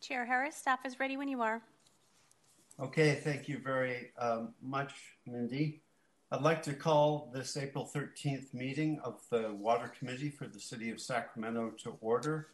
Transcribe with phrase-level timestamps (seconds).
[0.00, 1.60] Chair Harris, staff is ready when you are.
[2.78, 4.94] Okay, thank you very um, much,
[5.26, 5.82] Mindy.
[6.32, 10.90] I'd like to call this April 13th meeting of the Water Committee for the City
[10.90, 12.48] of Sacramento to order.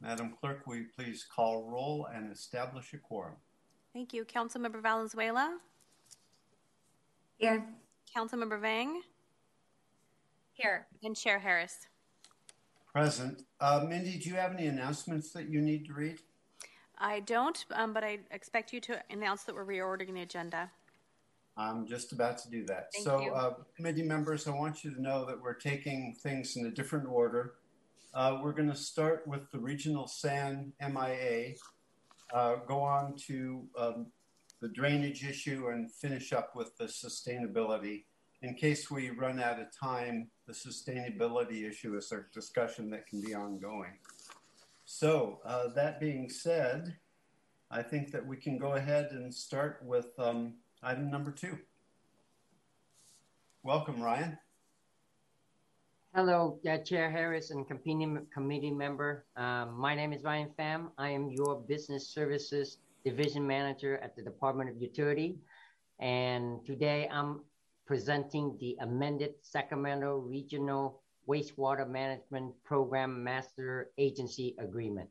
[0.00, 3.34] Madam Clerk, will you please call roll and establish a quorum?
[3.92, 4.24] Thank you.
[4.24, 5.58] Councilmember Valenzuela,
[7.36, 7.64] Here.
[8.16, 9.02] Councilmember Vang,
[10.52, 10.86] Here.
[11.04, 11.86] and Chair Harris.
[12.92, 13.44] Present.
[13.60, 16.18] Uh, Mindy, do you have any announcements that you need to read?
[17.00, 20.70] I don't, um, but I expect you to announce that we're reordering the agenda.
[21.56, 22.92] I'm just about to do that.
[22.92, 26.66] Thank so, uh, committee members, I want you to know that we're taking things in
[26.66, 27.54] a different order.
[28.14, 31.54] Uh, we're going to start with the regional SAN MAA,
[32.32, 34.06] uh, go on to um,
[34.60, 38.04] the drainage issue, and finish up with the sustainability.
[38.42, 43.20] In case we run out of time, the sustainability issue is a discussion that can
[43.20, 43.98] be ongoing.
[44.90, 46.96] So, uh, that being said,
[47.70, 51.58] I think that we can go ahead and start with um, item number two.
[53.62, 54.38] Welcome, Ryan.
[56.14, 59.26] Hello, uh, Chair Harris and committee, committee member.
[59.36, 60.88] Um, my name is Ryan Pham.
[60.96, 65.36] I am your Business Services Division Manager at the Department of Utility.
[66.00, 67.42] And today I'm
[67.84, 75.10] presenting the amended Sacramento Regional Wastewater Management Program Master Agency Agreement.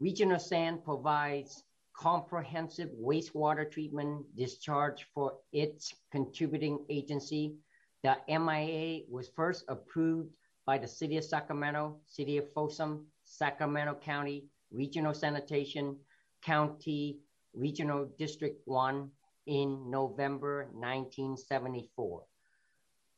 [0.00, 1.62] Regional SAN provides
[1.94, 7.54] comprehensive wastewater treatment discharge for its contributing agency.
[8.02, 10.30] The MAA was first approved
[10.66, 15.96] by the City of Sacramento, City of Folsom, Sacramento County, Regional Sanitation,
[16.42, 17.20] County,
[17.56, 19.10] Regional District 1
[19.46, 22.22] in November 1974.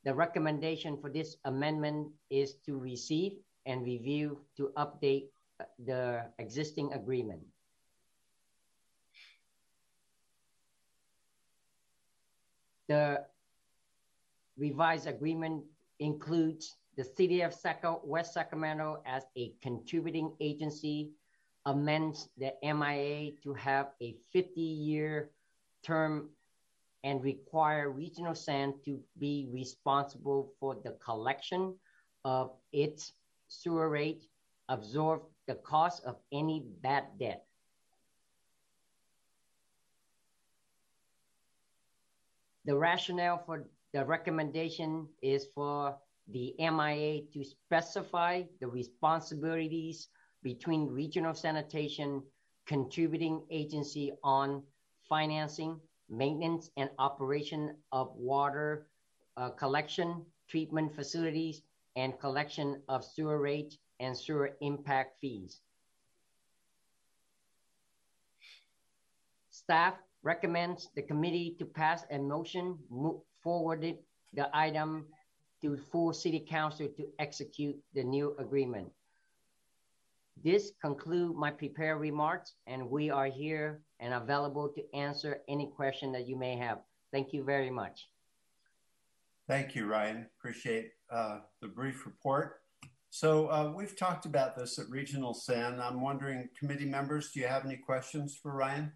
[0.05, 3.33] The recommendation for this amendment is to receive
[3.67, 5.29] and review to update
[5.61, 7.43] uh, the existing agreement.
[12.89, 13.27] The
[14.57, 15.65] revised agreement
[15.99, 21.13] includes the City of Sac- West Sacramento as a contributing agency,
[21.67, 25.31] amends the MAA to have a 50 year
[25.83, 26.31] term
[27.05, 31.75] and require Regional SAN to be responsible for the collection
[32.25, 33.13] of its
[33.49, 34.25] sewer rate,
[34.69, 37.45] absorb the cost of any bad debt.
[42.65, 43.65] The rationale for
[43.95, 45.97] the recommendation is for
[46.31, 50.09] the MAA to specify the responsibilities
[50.43, 52.23] between regional sanitation
[52.67, 54.63] contributing agency on
[55.09, 58.87] financing, maintenance, and operation of water
[59.37, 61.63] uh, collection, treatment facilities,
[61.97, 65.61] and collection of sewer rate and sewer impact fees.
[69.51, 72.79] Staff recommends the committee to pass a motion
[73.43, 73.99] forwarded
[74.35, 75.07] the item
[75.63, 78.89] to full city council to execute the new agreement.
[80.45, 86.13] This conclude my prepared remarks and we are here and available to answer any question
[86.13, 86.79] that you may have.
[87.13, 88.09] Thank you very much.
[89.49, 90.27] Thank you, Ryan.
[90.39, 92.61] Appreciate uh, the brief report.
[93.11, 95.81] So uh, we've talked about this at Regional SAN.
[95.81, 98.93] I'm wondering, committee members, do you have any questions for Ryan?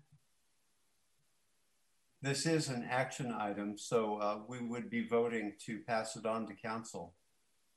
[2.20, 6.46] This is an action item, so uh, we would be voting to pass it on
[6.46, 7.14] to council.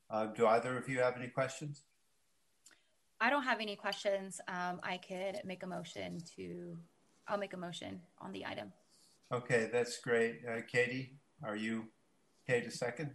[0.09, 1.81] Uh, do either of you have any questions?
[3.19, 4.41] I don't have any questions.
[4.47, 6.77] Um, I could make a motion to,
[7.27, 8.71] I'll make a motion on the item.
[9.31, 10.41] Okay, that's great.
[10.47, 11.13] Uh, Katie,
[11.43, 11.85] are you
[12.47, 13.11] okay to second?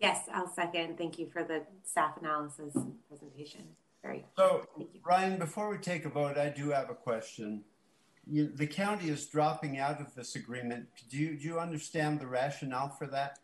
[0.00, 0.96] Yes, I'll second.
[0.96, 2.74] Thank you for the staff analysis
[3.08, 3.64] presentation.
[4.02, 4.66] Very So,
[5.04, 7.64] Ryan, before we take a vote, I do have a question.
[8.28, 10.88] You, the county is dropping out of this agreement.
[11.10, 13.38] Do you, do you understand the rationale for that?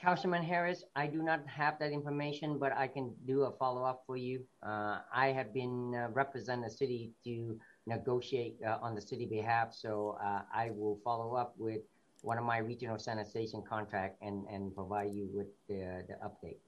[0.00, 4.16] Councilman Harris, I do not have that information, but I can do a follow-up for
[4.16, 4.44] you.
[4.62, 9.74] Uh, I have been uh, represent the city to negotiate uh, on the city behalf,
[9.74, 11.82] so uh, I will follow up with
[12.22, 16.58] one of my regional sanitation contract and, and provide you with the, the update.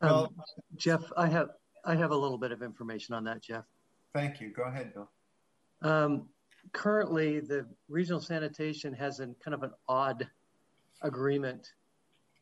[0.00, 0.34] Um, Well-
[0.76, 1.50] Jeff, I have,
[1.84, 3.64] I have a little bit of information on that, Jeff.
[4.14, 4.52] Thank you.
[4.52, 5.10] Go ahead, Bill.
[5.82, 6.28] Um,
[6.72, 10.26] currently, the regional sanitation has a kind of an odd
[11.02, 11.72] agreement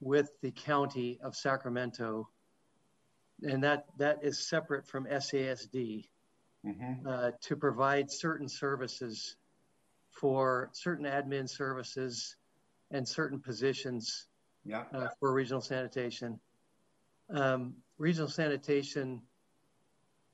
[0.04, 2.28] with the county of Sacramento,
[3.42, 6.08] and that that is separate from SASD
[6.66, 7.06] Mm-hmm.
[7.06, 9.36] uh, to provide certain services
[10.10, 12.36] for certain admin services
[12.90, 14.28] and certain positions
[14.64, 14.84] Yeah.
[14.94, 16.40] uh, for regional sanitation.
[17.28, 19.20] Um, regional sanitation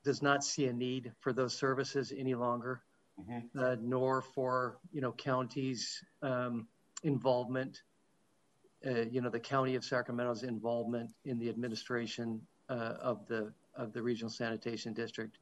[0.04, 2.82] does not see a need for those services any longer,
[3.18, 3.50] Mhm.
[3.58, 6.68] uh, nor for you know counties' um,
[7.02, 7.82] involvement.
[8.86, 13.92] Uh, you know the county of Sacramento's involvement in the administration uh, of the of
[13.92, 15.38] the regional sanitation district,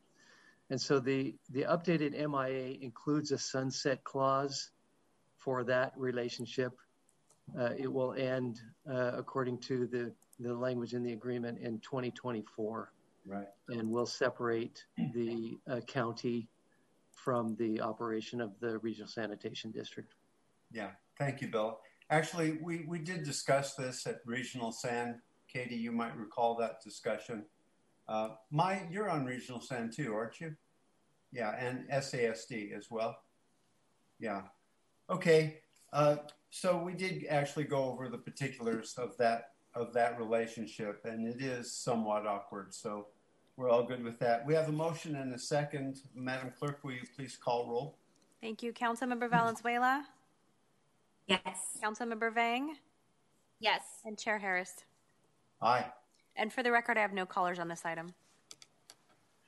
[0.71, 4.71] and so the the updated MAA includes a sunset clause
[5.37, 6.73] for that relationship.
[7.59, 12.93] Uh, it will end uh, according to the the language in the agreement in 2024
[13.27, 13.47] Right.
[13.69, 16.49] and will separate the uh, county
[17.11, 20.15] from the operation of the regional sanitation district.
[20.73, 20.93] Yeah.
[21.19, 21.79] Thank you, Bill.
[22.11, 25.21] Actually, we, we did discuss this at Regional San.
[25.53, 27.45] Katie, you might recall that discussion.
[28.09, 30.55] Uh, my, you're on Regional San too, aren't you?
[31.33, 33.19] Yeah, and SASD as well.
[34.19, 34.43] Yeah.
[35.11, 35.61] Okay.
[35.93, 36.17] Uh,
[36.51, 41.41] so we did actually go over the particulars of that of that relationship, and it
[41.41, 42.75] is somewhat awkward.
[42.75, 43.07] So
[43.57, 44.45] we're all good with that.
[44.47, 46.01] We have a motion and a second.
[46.15, 47.97] Madam Clerk, will you please call roll?
[48.41, 48.73] Thank you.
[48.73, 50.07] Councilmember Valenzuela,
[51.29, 51.77] Yes.
[51.83, 52.77] Councilmember Vang,
[53.61, 53.83] Yes.
[54.05, 54.73] and Chair Harris.
[55.61, 55.87] Aye.
[56.37, 58.15] And for the record, I have no callers on this item.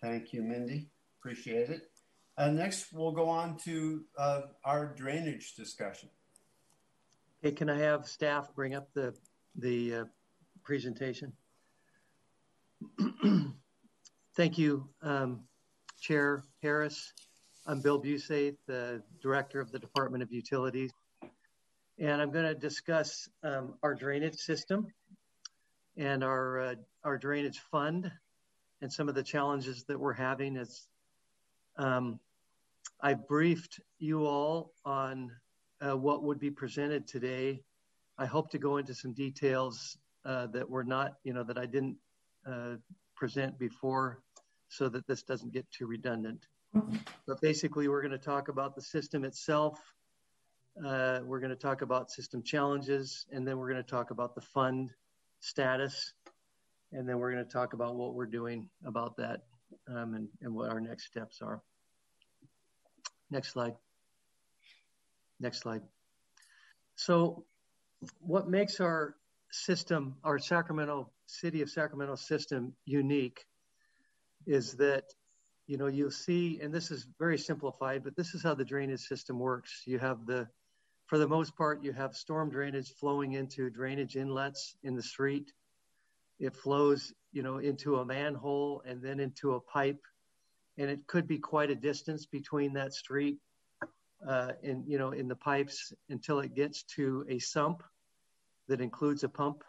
[0.00, 0.88] Thank you, Mindy.
[1.18, 1.90] Appreciate it.
[2.36, 6.08] Uh, next, we'll go on to uh, our drainage discussion.
[7.44, 9.14] Okay, can I have staff bring up the
[9.56, 10.04] the uh,
[10.62, 11.32] presentation?
[14.36, 15.40] Thank you, um,
[16.00, 17.12] Chair Harris.
[17.66, 20.92] I'm Bill Busath, the Director of the Department of Utilities,
[22.00, 24.88] and I'm going to discuss um, our drainage system
[25.97, 26.75] and our uh,
[27.05, 28.11] our drainage fund
[28.81, 30.56] and some of the challenges that we're having.
[30.56, 30.87] As
[31.76, 32.19] um,
[33.00, 35.31] I briefed you all on
[35.81, 37.62] uh, what would be presented today.
[38.19, 41.67] I hope to go into some details uh, that were not, you know, that I
[41.67, 41.97] didn't
[42.47, 42.76] uh,
[43.14, 44.20] present before
[44.69, 46.47] so that this doesn't get too redundant.
[47.26, 49.81] But basically, we're going to talk about the system itself.
[50.76, 54.34] Uh, we're going to talk about system challenges, and then we're going to talk about
[54.34, 54.90] the fund
[55.40, 56.12] status.
[56.93, 59.43] And then we're going to talk about what we're doing about that
[59.88, 61.61] um, and, and what our next steps are.
[63.31, 63.75] Next slide.
[65.38, 65.82] Next slide.
[66.96, 67.44] So,
[68.20, 69.14] what makes our
[69.50, 73.44] system, our Sacramento City of Sacramento system unique
[74.46, 75.05] is that,
[75.66, 79.00] you know, you'll see, and this is very simplified, but this is how the drainage
[79.00, 79.82] system works.
[79.87, 80.49] You have the,
[81.10, 85.52] for the most part, you have storm drainage flowing into drainage inlets in the street.
[86.38, 90.00] It flows, you know, into a manhole and then into a pipe.
[90.78, 93.38] And it could be quite a distance between that street
[94.26, 97.82] uh, in you know in the pipes until it gets to a sump
[98.68, 99.64] that includes a pump,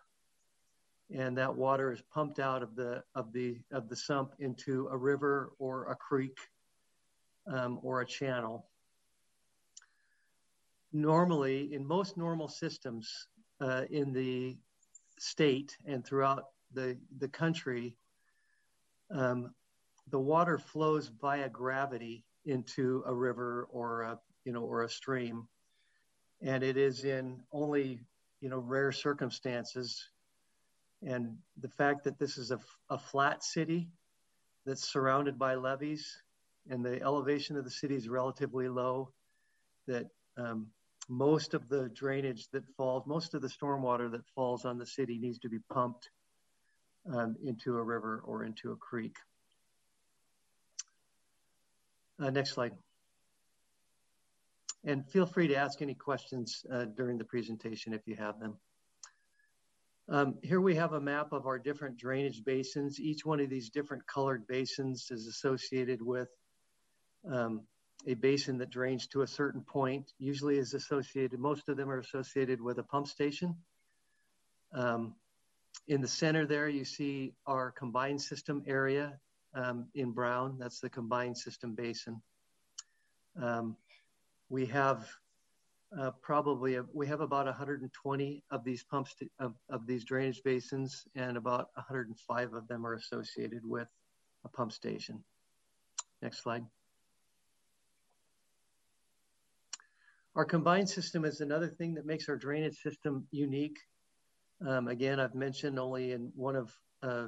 [1.09, 4.97] and that water is pumped out of the of the of the sump into a
[4.97, 6.37] river or a creek
[7.51, 8.67] um, or a channel.
[10.93, 13.27] Normally, in most normal systems
[13.61, 14.57] uh, in the
[15.19, 17.95] state and throughout the the country,
[19.11, 19.53] um,
[20.09, 25.47] the water flows via gravity into a river or a you know or a stream.
[26.41, 28.01] And it is in only
[28.41, 30.09] you know rare circumstances.
[31.03, 33.89] And the fact that this is a, a flat city
[34.65, 36.21] that's surrounded by levees
[36.69, 39.11] and the elevation of the city is relatively low
[39.87, 40.05] that
[40.37, 40.67] um,
[41.11, 45.17] most of the drainage that falls most of the stormwater that falls on the city
[45.17, 46.09] needs to be pumped
[47.13, 49.15] um, into a river or into a creek
[52.21, 52.71] uh, next slide.
[54.85, 58.57] And feel free to ask any questions uh, during the presentation if you have them.
[60.09, 62.99] Um, here we have a map of our different drainage basins.
[62.99, 66.29] Each one of these different colored basins is associated with
[67.29, 67.61] um,
[68.07, 71.99] a basin that drains to a certain point, usually is associated, most of them are
[71.99, 73.55] associated with a pump station.
[74.73, 75.15] Um,
[75.87, 79.19] in the center there, you see our combined system area
[79.53, 80.57] um, in brown.
[80.59, 82.21] That's the combined system basin.
[83.41, 83.77] Um,
[84.49, 85.07] we have
[85.97, 90.41] uh, probably a, we have about 120 of these pumps to, of, of these drainage
[90.43, 93.87] basins, and about 105 of them are associated with
[94.45, 95.23] a pump station.
[96.21, 96.65] Next slide.
[100.33, 103.77] Our combined system is another thing that makes our drainage system unique.
[104.65, 106.71] Um, again, I've mentioned only in one of
[107.03, 107.27] uh,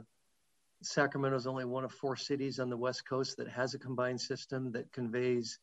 [0.82, 4.22] Sacramento is only one of four cities on the West Coast that has a combined
[4.22, 5.60] system that conveys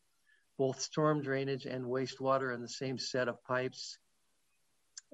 [0.58, 3.98] both storm drainage and wastewater in the same set of pipes.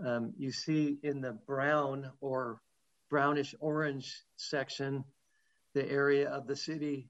[0.04, 2.60] Um, you see in the brown or
[3.08, 5.04] brownish orange section
[5.74, 7.08] the area of the city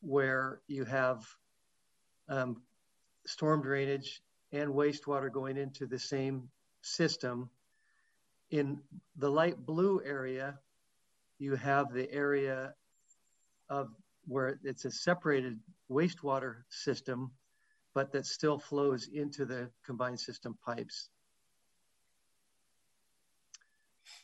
[0.00, 1.24] where you have
[2.28, 2.60] um,
[3.26, 4.20] storm drainage
[4.54, 6.48] and wastewater going into the same
[6.80, 7.50] system.
[8.50, 8.78] In
[9.16, 10.58] the light blue area,
[11.38, 12.74] you have the area
[13.68, 13.88] of
[14.26, 15.58] where it's a separated
[15.90, 17.32] wastewater system,
[17.94, 21.08] but that still flows into the combined system pipes.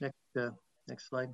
[0.00, 0.50] Next, uh,
[0.88, 1.30] next slide.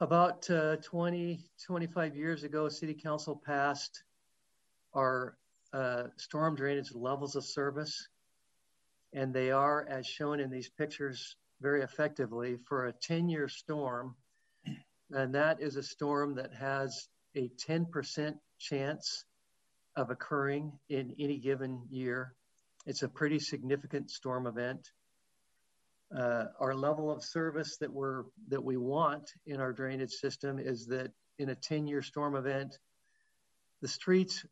[0.00, 4.02] About uh, 20, 25 years ago, City Council passed
[4.94, 5.36] our
[5.72, 8.08] uh, storm drainage levels of service,
[9.12, 14.14] and they are, as shown in these pictures, very effectively for a 10 year storm.
[15.10, 19.24] And that is a storm that has a 10% chance
[19.96, 22.34] of occurring in any given year.
[22.86, 24.90] It's a pretty significant storm event.
[26.16, 30.86] Uh, our level of service that we're that we want in our drainage system is
[30.86, 32.76] that in a 10-year storm event,
[33.80, 34.44] the streets,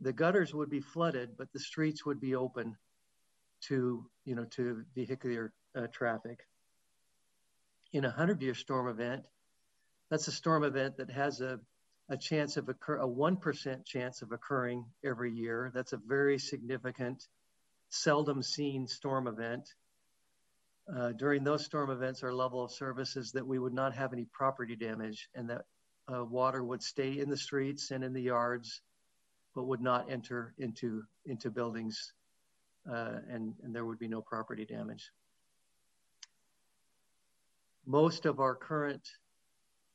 [0.00, 2.76] the gutters would be flooded, but the streets would be open
[3.62, 6.40] to you know to vehicular uh, traffic.
[7.92, 9.26] In a 100-year storm event,
[10.10, 11.58] that's a storm event that has a
[12.10, 15.70] a chance of occur a 1% chance of occurring every year.
[15.74, 17.26] That's a very significant,
[17.90, 19.68] seldom seen storm event.
[20.94, 24.14] Uh, during those storm events, our level of service is that we would not have
[24.14, 25.62] any property damage and that
[26.10, 28.80] uh, water would stay in the streets and in the yards,
[29.58, 32.12] but would not enter into, into buildings
[32.88, 35.10] uh, and, and there would be no property damage.
[37.84, 39.02] Most of our current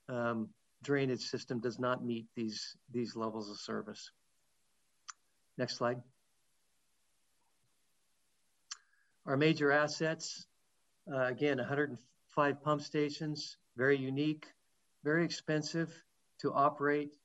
[0.09, 0.49] um,
[0.83, 4.11] drainage system does not meet these, these levels of service.
[5.57, 6.01] Next slide.
[9.25, 10.45] Our major assets,
[11.09, 14.45] uh, again, 105 pump stations, very unique,
[15.05, 15.89] very expensive
[16.41, 17.15] to operate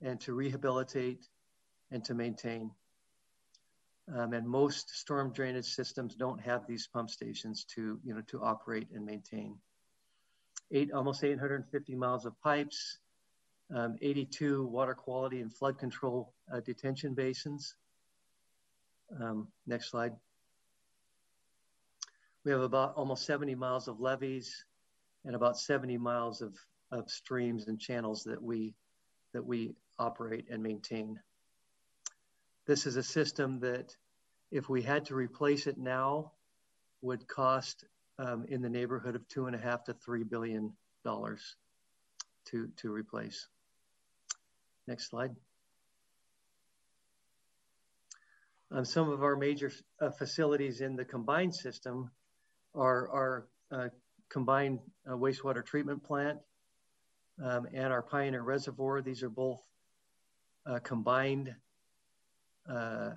[0.00, 1.28] and to rehabilitate
[1.92, 2.70] and to maintain.
[4.12, 8.42] Um, and most storm drainage systems don't have these pump stations to, you know, to
[8.42, 9.56] operate and maintain.
[10.72, 12.98] Eight, almost 850 miles of pipes,
[13.74, 17.74] um, 82 water quality and flood control uh, detention basins.
[19.20, 20.12] Um, next slide.
[22.44, 24.64] We have about almost 70 miles of levees
[25.24, 26.56] and about 70 miles of,
[26.90, 28.74] of streams and channels that we,
[29.32, 31.20] that we operate and maintain.
[32.72, 33.94] This is a system that
[34.50, 36.32] if we had to replace it now
[37.02, 37.84] would cost
[38.18, 40.72] um, in the neighborhood of two and a half to three billion
[41.04, 41.56] dollars
[42.46, 43.46] to, to replace.
[44.88, 45.36] Next slide.
[48.70, 52.10] Um, some of our major uh, facilities in the combined system
[52.74, 53.88] are our uh,
[54.30, 56.38] combined uh, wastewater treatment plant
[57.44, 59.02] um, and our Pioneer Reservoir.
[59.02, 59.60] These are both
[60.64, 61.54] uh, combined
[62.68, 63.10] uh,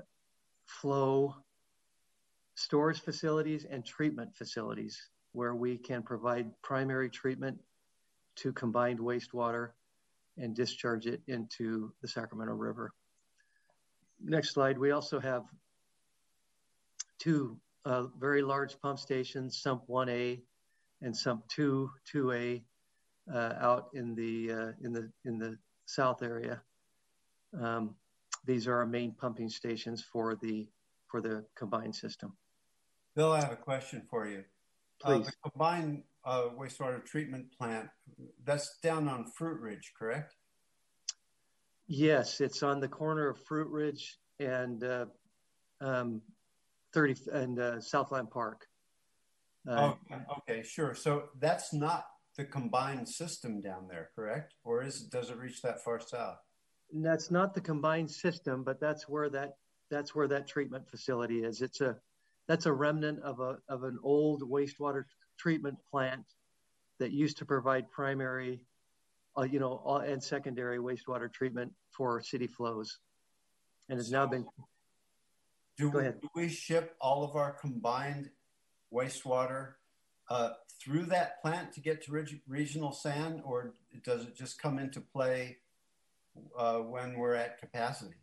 [0.65, 1.35] flow
[2.55, 7.59] storage facilities and treatment facilities where we can provide primary treatment
[8.35, 9.71] to combined wastewater
[10.37, 12.93] and discharge it into the Sacramento River.
[14.23, 14.77] Next slide.
[14.77, 15.43] We also have
[17.19, 20.41] two uh, very large pump stations, Sump 1A
[21.01, 22.63] and Sump 2 2A,
[23.33, 26.61] uh, out in the uh, in the in the south area.
[27.59, 27.95] Um,
[28.45, 30.67] these are our main pumping stations for the
[31.07, 32.33] for the combined system.
[33.15, 34.43] Bill, I have a question for you.
[35.03, 35.27] Uh, Please.
[35.27, 37.87] the combined uh, wastewater treatment plant,
[38.43, 40.35] that's down on Fruitridge, correct?
[41.87, 45.05] Yes, it's on the corner of Fruitridge and uh,
[45.81, 46.21] um,
[46.93, 48.67] 30 and uh, Southland Park.
[49.67, 50.95] Uh, okay, okay, sure.
[50.95, 52.05] So that's not
[52.37, 54.55] the combined system down there, correct?
[54.63, 56.37] Or is does it reach that far south?
[56.93, 59.57] That's not the combined system, but that's where that
[59.89, 61.61] that's where that treatment facility is.
[61.61, 61.97] It's a
[62.47, 65.05] that's a remnant of a of an old wastewater
[65.37, 66.25] treatment plant
[66.99, 68.61] that used to provide primary,
[69.37, 72.99] uh, you know, and secondary wastewater treatment for city flows,
[73.89, 74.45] and has so now been.
[75.77, 78.29] Do we, do we ship all of our combined
[78.93, 79.73] wastewater
[80.29, 83.73] uh, through that plant to get to reg- regional SAN, or
[84.03, 85.57] does it just come into play
[86.57, 88.15] uh, when we're at capacity?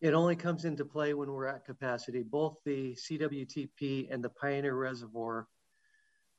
[0.00, 2.22] It only comes into play when we're at capacity.
[2.22, 5.46] Both the CWTP and the Pioneer Reservoir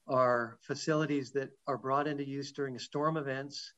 [0.08, 3.74] are facilities that are brought into use during storm events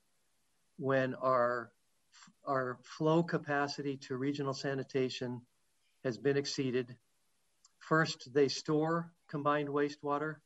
[0.77, 1.71] when our
[2.47, 5.41] our flow capacity to regional sanitation
[6.03, 6.95] has been exceeded.
[7.79, 10.37] First, they store combined wastewater,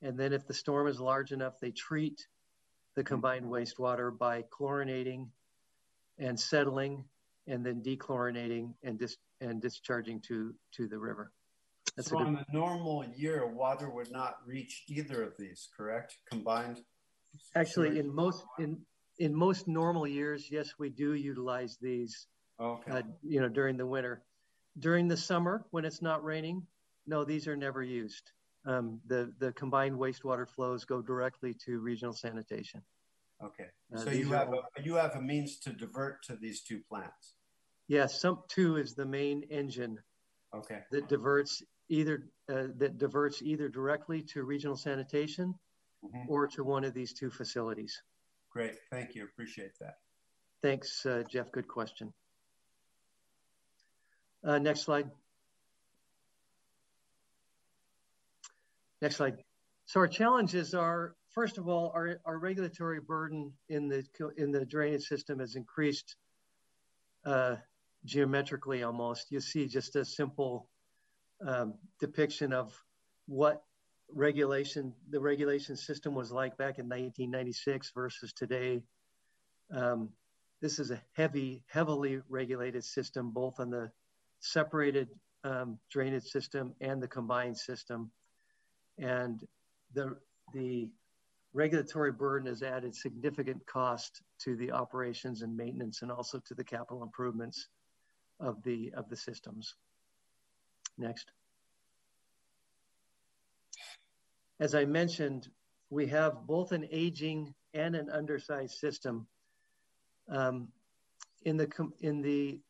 [0.00, 2.26] and then if the storm is large enough, they treat
[2.94, 5.28] the combined wastewater by chlorinating
[6.18, 7.04] and settling,
[7.46, 11.32] and then dechlorinating and dis- and discharging to to the river.
[11.96, 16.18] That's so, on a normal year, water would not reach either of these, correct?
[16.30, 16.80] Combined.
[17.54, 18.78] Actually, in most in
[19.18, 22.26] in most normal years, yes, we do utilize these.
[22.60, 22.92] Okay.
[22.92, 24.22] Uh, you know, during the winter,
[24.78, 26.62] during the summer when it's not raining,
[27.06, 28.30] no, these are never used.
[28.64, 32.82] Um, the the combined wastewater flows go directly to regional sanitation.
[33.42, 33.66] Okay.
[33.94, 37.34] Uh, so you have a, you have a means to divert to these two plants.
[37.88, 39.98] Yes, sump two is the main engine.
[40.54, 40.80] Okay.
[40.90, 45.54] That diverts either uh, that diverts either directly to regional sanitation
[46.04, 46.30] mm-hmm.
[46.30, 48.02] or to one of these two facilities.
[48.50, 49.24] Great, thank you.
[49.24, 49.96] Appreciate that.
[50.62, 51.50] Thanks, uh, Jeff.
[51.50, 52.12] Good question.
[54.44, 55.10] Uh, next slide.
[59.00, 59.38] Next slide.
[59.86, 64.04] So our challenges are, first of all, our, our regulatory burden in the
[64.36, 66.16] in the drainage system has increased
[67.24, 67.56] uh,
[68.04, 69.30] geometrically almost.
[69.30, 70.68] You see just a simple
[71.46, 72.72] um, depiction of
[73.26, 73.62] what
[74.14, 78.82] regulation the regulation system was like back in 1996 versus today.
[79.74, 80.10] Um,
[80.60, 83.90] this is a heavy, heavily regulated system, both on the
[84.40, 85.08] separated
[85.44, 88.10] um, drainage system and the combined system.
[88.98, 89.42] And
[89.94, 90.16] the
[90.52, 90.90] the
[91.54, 96.64] regulatory burden has added significant cost to the operations and maintenance and also to the
[96.64, 97.68] capital improvements
[98.40, 99.74] of the of the systems.
[100.98, 101.30] Next.
[104.60, 105.48] As I mentioned,
[105.90, 109.26] we have both an aging and an undersized system.
[110.28, 110.68] Um,
[111.44, 111.68] in the
[112.00, 112.60] in the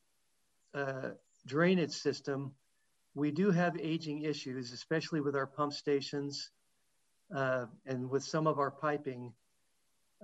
[0.74, 1.10] uh,
[1.46, 2.52] drainage system,
[3.14, 6.50] we do have aging issues, especially with our pump stations
[7.34, 9.32] uh, and with some of our piping.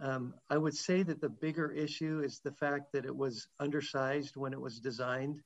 [0.00, 4.36] Um, I would say that the bigger issue is the fact that it was undersized
[4.36, 5.40] when it was designed.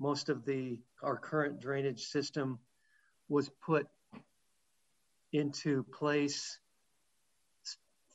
[0.00, 2.58] Most of the our current drainage system
[3.28, 3.86] was put
[5.32, 6.58] into place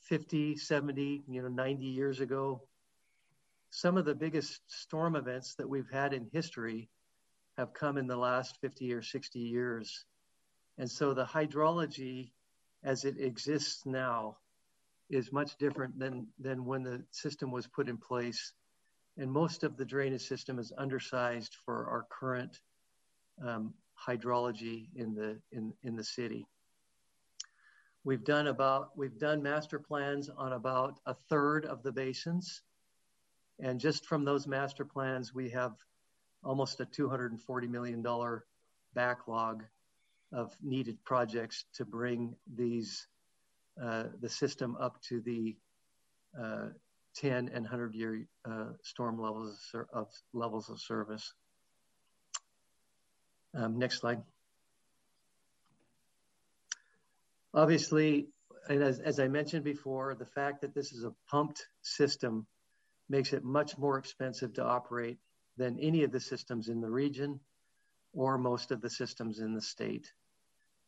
[0.04, 2.62] 50, 70, you know, 90 years ago.
[3.70, 6.90] Some of the biggest storm events that we've had in history
[7.58, 10.06] have come in the last 50 or 60 years.
[10.78, 12.32] And so the hydrology
[12.84, 14.38] as it exists now
[15.10, 18.54] is much different than, than when the system was put in place.
[19.18, 22.60] And most of the drainage system is undersized for our current
[23.46, 23.74] um,
[24.08, 26.46] hydrology in the, in, in the city.
[28.04, 32.62] We've done about, we've done master plans on about a third of the basins.
[33.60, 35.74] And just from those master plans, we have
[36.44, 38.04] almost a $240 million
[38.94, 39.64] backlog
[40.34, 43.08] of needed projects to bring these
[43.82, 45.56] uh, the system up to the
[46.40, 46.68] uh,
[47.16, 51.34] 10 and 100 year uh, storm levels of, levels of service.
[53.56, 54.22] Um, next slide.
[57.54, 58.28] Obviously,
[58.68, 62.48] and as, as I mentioned before, the fact that this is a pumped system
[63.10, 65.18] makes it much more expensive to operate
[65.58, 67.40] than any of the systems in the region
[68.14, 70.12] or most of the systems in the state.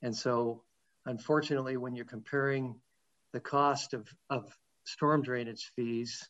[0.06, 0.62] And so,
[1.08, 2.76] unfortunately, when you're comparing
[3.32, 6.30] the cost of, of storm drainage fees,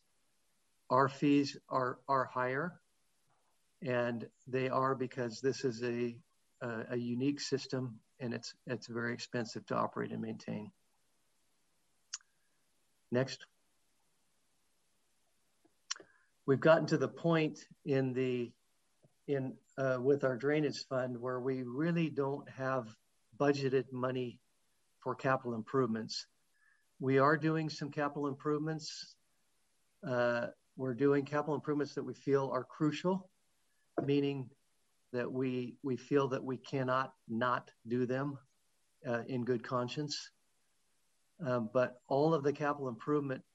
[0.89, 2.79] our fees are, are higher.
[3.81, 6.15] And they are because this is a,
[6.61, 10.71] a, a unique system and it's, it's very expensive to operate and maintain.
[13.11, 13.45] Next.
[16.45, 18.53] We've gotten to the point in the
[19.27, 22.87] in uh, with our drainage fund where we really don't have
[23.39, 24.39] budgeted money
[25.01, 26.25] for capital improvements.
[26.99, 29.15] We are doing some capital improvements.
[30.07, 33.29] Uh, we're doing capital improvements that we feel are crucial,
[34.03, 34.49] meaning
[35.13, 38.37] that we we feel that we cannot not do them
[39.07, 40.31] uh, in good conscience.
[41.45, 43.45] Um, but all of the capital improvements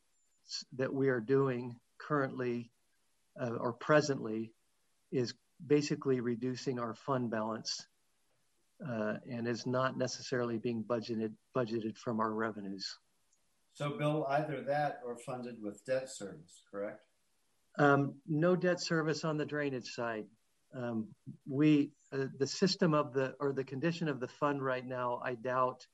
[0.77, 2.71] that we are doing currently
[3.40, 4.53] uh, or presently
[5.12, 5.35] is
[5.66, 7.87] basically reducing our fund balance
[8.87, 12.99] uh, and is not necessarily being budgeted budgeted from our revenues.
[13.75, 17.03] So, Bill, either that or funded with debt service, correct?
[17.79, 20.27] Um, no debt service on the drainage side.
[20.75, 21.09] Um,
[21.49, 25.21] we uh, the system of the or the condition of the fund right now.
[25.25, 25.87] I doubt.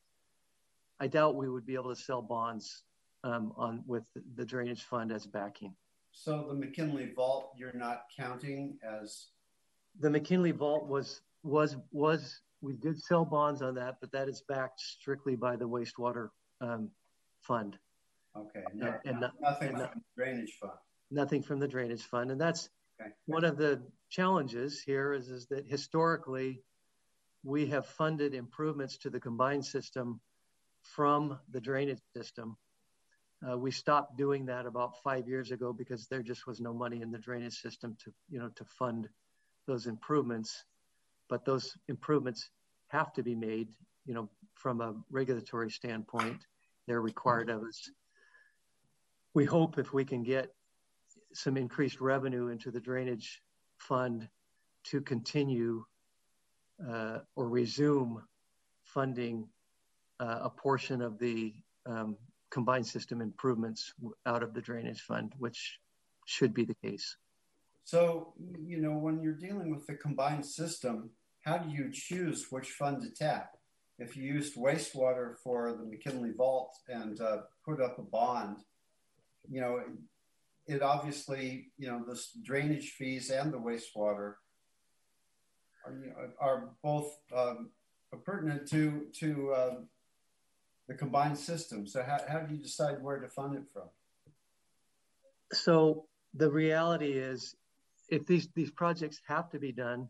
[0.99, 2.83] I doubt we would be able to sell bonds
[3.23, 5.75] um, on with the drainage fund as backing.
[6.11, 9.27] so the McKinley Vault, you're not counting as
[9.99, 14.41] The McKinley Vault was was was we did sell bonds on that, but that is
[14.47, 16.29] backed strictly by the wastewater
[16.61, 16.89] um,
[17.41, 17.77] fund.
[18.35, 20.73] okay, no, And- and nothing and from the drainage fund.
[21.11, 22.31] nothing from the drainage fund.
[22.31, 23.11] And that's Okay.
[23.25, 26.63] one of the challenges here is, is that historically
[27.43, 30.19] we have funded improvements to the combined system
[30.81, 32.57] from the drainage system.
[33.47, 37.01] Uh, we stopped doing that about five years ago because there just was no money
[37.01, 39.07] in the drainage system to, you know, to fund
[39.67, 40.65] those improvements.
[41.29, 42.49] But those improvements
[42.89, 43.69] have to be made,
[44.05, 46.45] you know, from a regulatory standpoint.
[46.87, 47.89] They're required of us.
[49.33, 50.53] We hope if we can get
[51.33, 53.41] some increased revenue into the drainage
[53.77, 54.27] fund
[54.85, 55.85] to continue
[56.89, 58.23] uh, or resume
[58.83, 59.47] funding
[60.19, 61.53] uh, a portion of the
[61.85, 62.17] um,
[62.49, 63.93] combined system improvements
[64.25, 65.79] out of the drainage fund, which
[66.25, 67.17] should be the case.
[67.87, 71.09] So, you know, when you're dealing with the combined system,
[71.45, 73.55] how do you choose which fund to tap?
[73.97, 78.57] If you used wastewater for the McKinley Vault and uh, put up a bond,
[79.49, 79.81] you know,
[80.65, 84.33] it obviously, you know, the drainage fees and the wastewater
[85.85, 87.69] are, you know, are both um,
[88.25, 89.87] pertinent to to um,
[90.89, 91.87] the combined system.
[91.87, 93.87] So, how, how do you decide where to fund it from?
[95.53, 97.55] So the reality is,
[98.09, 100.07] if these these projects have to be done,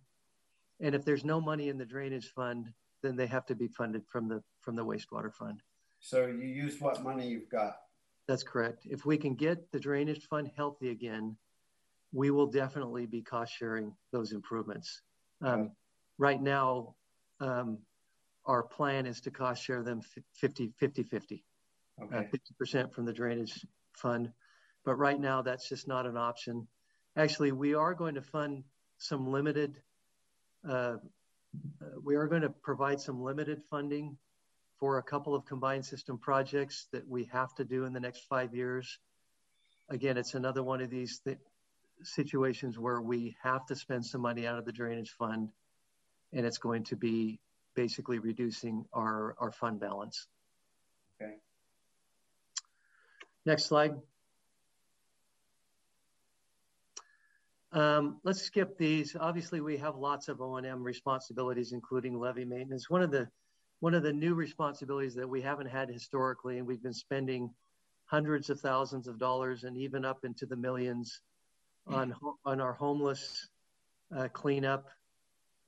[0.80, 4.04] and if there's no money in the drainage fund, then they have to be funded
[4.08, 5.62] from the from the wastewater fund.
[6.00, 7.78] So you use what money you've got.
[8.28, 8.86] That's correct.
[8.86, 11.38] If we can get the drainage fund healthy again,
[12.12, 15.02] we will definitely be cost sharing those improvements.
[15.42, 15.72] Um,
[16.18, 16.96] right now,
[17.40, 17.80] um,
[18.46, 20.02] our plan is to cost share them
[20.36, 21.44] 50 50 50,
[22.04, 22.18] Okay.
[22.18, 24.32] uh, 50% from the drainage fund.
[24.86, 26.68] But right now, that's just not an option.
[27.18, 28.64] Actually, we are going to fund
[29.00, 29.76] some limited,
[30.70, 30.98] uh,
[32.04, 34.16] we are going to provide some limited funding
[34.80, 38.26] for a couple of combined system projects that we have to do in the next
[38.30, 39.00] five years.
[39.90, 41.40] Again, it's another one of these th-
[42.04, 45.50] situations where we have to spend some money out of the drainage fund,
[46.34, 47.40] and it's going to be
[47.74, 50.28] basically reducing our, our fund balance.
[51.20, 51.34] Okay.
[53.44, 53.96] Next slide.
[57.78, 59.16] Um, let's skip these.
[59.20, 62.90] Obviously, we have lots of O&M responsibilities, including levee maintenance.
[62.90, 63.30] One of the
[63.82, 67.52] one of the new responsibilities that we haven't had historically, and we've been spending
[68.06, 71.22] hundreds of thousands of dollars and even up into the millions
[71.86, 73.48] on on our homeless
[74.18, 74.88] uh, cleanup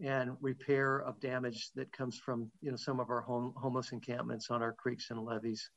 [0.04, 4.50] and repair of damage that comes from you know some of our home, homeless encampments
[4.50, 5.70] on our creeks and levees.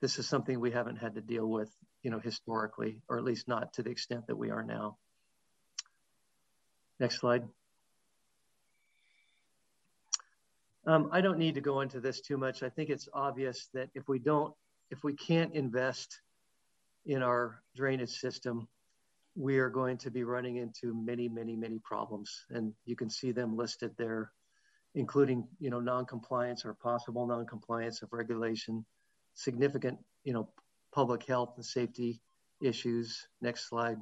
[0.00, 1.70] This is something we haven't had to deal with,
[2.02, 4.96] you know, historically, or at least not to the extent that we are now.
[7.00, 7.42] Next slide.
[10.86, 12.62] Um, I don't need to go into this too much.
[12.62, 14.52] I think it's obvious that if we don't,
[14.90, 16.20] if we can't invest
[17.06, 18.68] in our drainage system,
[19.34, 22.44] we are going to be running into many, many, many problems.
[22.50, 24.30] And you can see them listed there,
[24.94, 28.84] including, you know, non-compliance or possible non-compliance of regulation,
[29.34, 30.48] significant, you know,
[30.92, 32.20] public health and safety
[32.62, 33.26] issues.
[33.40, 33.98] Next slide.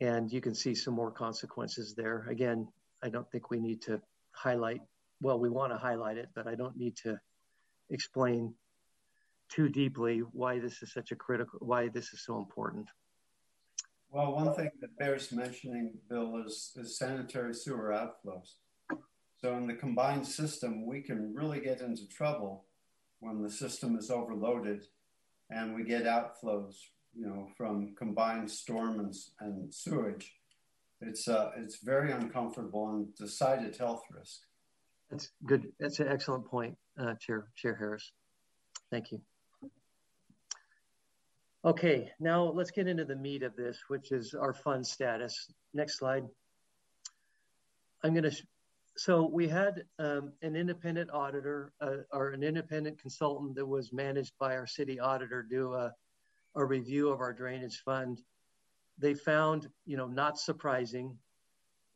[0.00, 2.26] And you can see some more consequences there.
[2.28, 2.68] Again,
[3.02, 4.00] I don't think we need to
[4.32, 4.82] highlight,
[5.20, 7.18] well, we want to highlight it, but I don't need to
[7.90, 8.54] explain
[9.48, 12.88] too deeply why this is such a critical, why this is so important.
[14.10, 18.54] Well, one thing that bears mentioning, Bill, is, is sanitary sewer outflows.
[19.38, 22.64] So in the combined system, we can really get into trouble
[23.20, 24.84] when the system is overloaded
[25.50, 26.76] and we get outflows,
[27.18, 30.32] you know, from combined storm and, and sewage.
[31.00, 34.40] It's, uh, it's very uncomfortable and decided health risk.
[35.10, 35.72] That's good.
[35.78, 38.12] That's an excellent point, uh, Chair, Chair Harris.
[38.90, 39.20] Thank you.
[41.64, 45.52] Okay, now let's get into the meat of this, which is our fund status.
[45.74, 46.24] Next slide.
[48.04, 48.36] I'm going to,
[48.96, 54.32] so we had um, an independent auditor uh, or an independent consultant that was managed
[54.38, 55.92] by our city auditor do a,
[56.56, 58.20] a review of our drainage fund.
[58.98, 61.16] They found, you know, not surprising,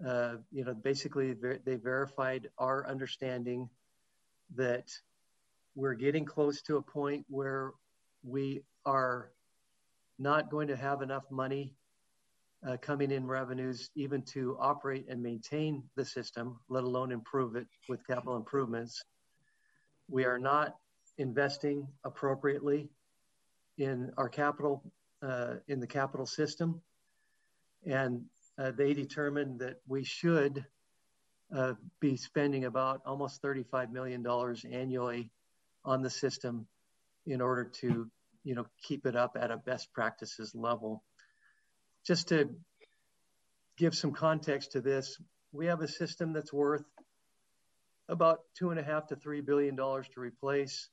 [0.06, 3.68] uh, you know, basically ver- they verified our understanding
[4.54, 4.88] that
[5.74, 7.72] we're getting close to a point where
[8.22, 9.32] we are
[10.18, 11.72] not going to have enough money
[12.68, 17.66] uh, coming in revenues even to operate and maintain the system, let alone improve it
[17.88, 19.02] with capital improvements.
[20.08, 20.76] We are not
[21.16, 22.90] investing appropriately
[23.80, 24.82] in our capital,
[25.22, 26.82] uh, in the capital system.
[27.86, 28.24] And
[28.58, 30.66] uh, they determined that we should
[31.56, 34.24] uh, be spending about almost $35 million
[34.70, 35.30] annually
[35.82, 36.66] on the system
[37.26, 38.10] in order to,
[38.44, 41.02] you know, keep it up at a best practices level.
[42.06, 42.50] Just to
[43.78, 45.18] give some context to this,
[45.52, 46.84] we have a system that's worth
[48.10, 50.88] about two and a half to three billion dollars to replace.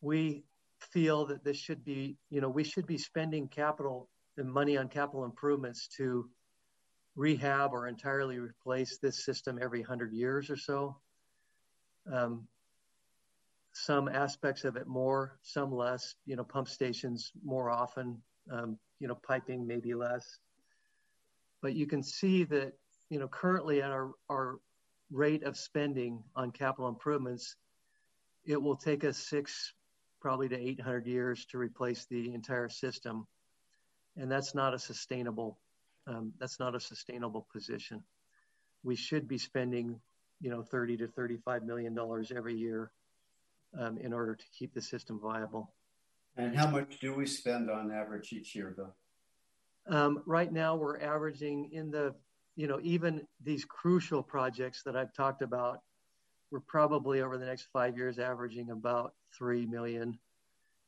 [0.00, 0.44] We
[0.92, 4.88] feel that this should be, you know, we should be spending capital and money on
[4.88, 6.28] capital improvements to
[7.16, 10.96] rehab or entirely replace this system every 100 years or so.
[12.12, 12.46] Um,
[13.72, 19.08] some aspects of it more, some less, you know, pump stations more often, um, you
[19.08, 20.38] know, piping maybe less.
[21.60, 22.72] But you can see that,
[23.10, 24.58] you know, currently at our, our
[25.10, 27.56] rate of spending on capital improvements,
[28.44, 29.72] it will take us six,
[30.24, 33.26] probably to 800 years to replace the entire system.
[34.16, 35.58] And that's not a sustainable
[36.06, 38.02] um, that's not a sustainable position.
[38.82, 40.00] We should be spending,
[40.40, 42.90] you know, 30 to 35 million dollars every year
[43.78, 45.72] um, in order to keep the system viable.
[46.36, 48.92] And how much do we spend on average each year, though?
[49.94, 52.14] Um, right now, we're averaging in the,
[52.54, 55.80] you know, even these crucial projects that I've talked about,
[56.54, 60.16] we're probably over the next five years averaging about three million.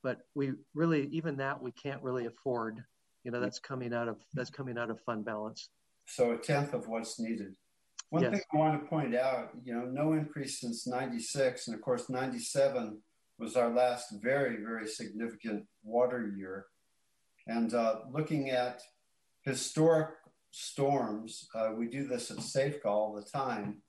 [0.05, 2.85] But we really, even that, we can't really afford.
[3.25, 5.69] You know that's coming out of that's coming out of fund balance.
[6.07, 7.57] So a tenth of what's needed.
[8.11, 8.31] One yes.
[8.31, 12.09] thing i want to point out you know no increase since 96 and of course
[12.09, 13.03] 97
[13.41, 16.67] was our last very very significant water year.
[17.49, 18.81] And uh, looking at
[19.43, 20.11] historic
[20.53, 23.83] storms uh, we do this at SAFCA all the time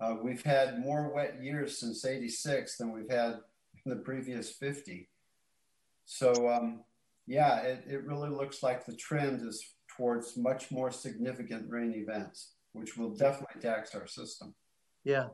[0.00, 3.40] uh, we've had more wet years since 86 than we've had
[3.84, 5.08] in the previous 50
[6.06, 6.84] so um,
[7.26, 12.52] yeah, it, it really looks like the trend is towards much more significant rain events,
[12.72, 14.54] which will definitely tax our system.
[15.04, 15.28] Yeah.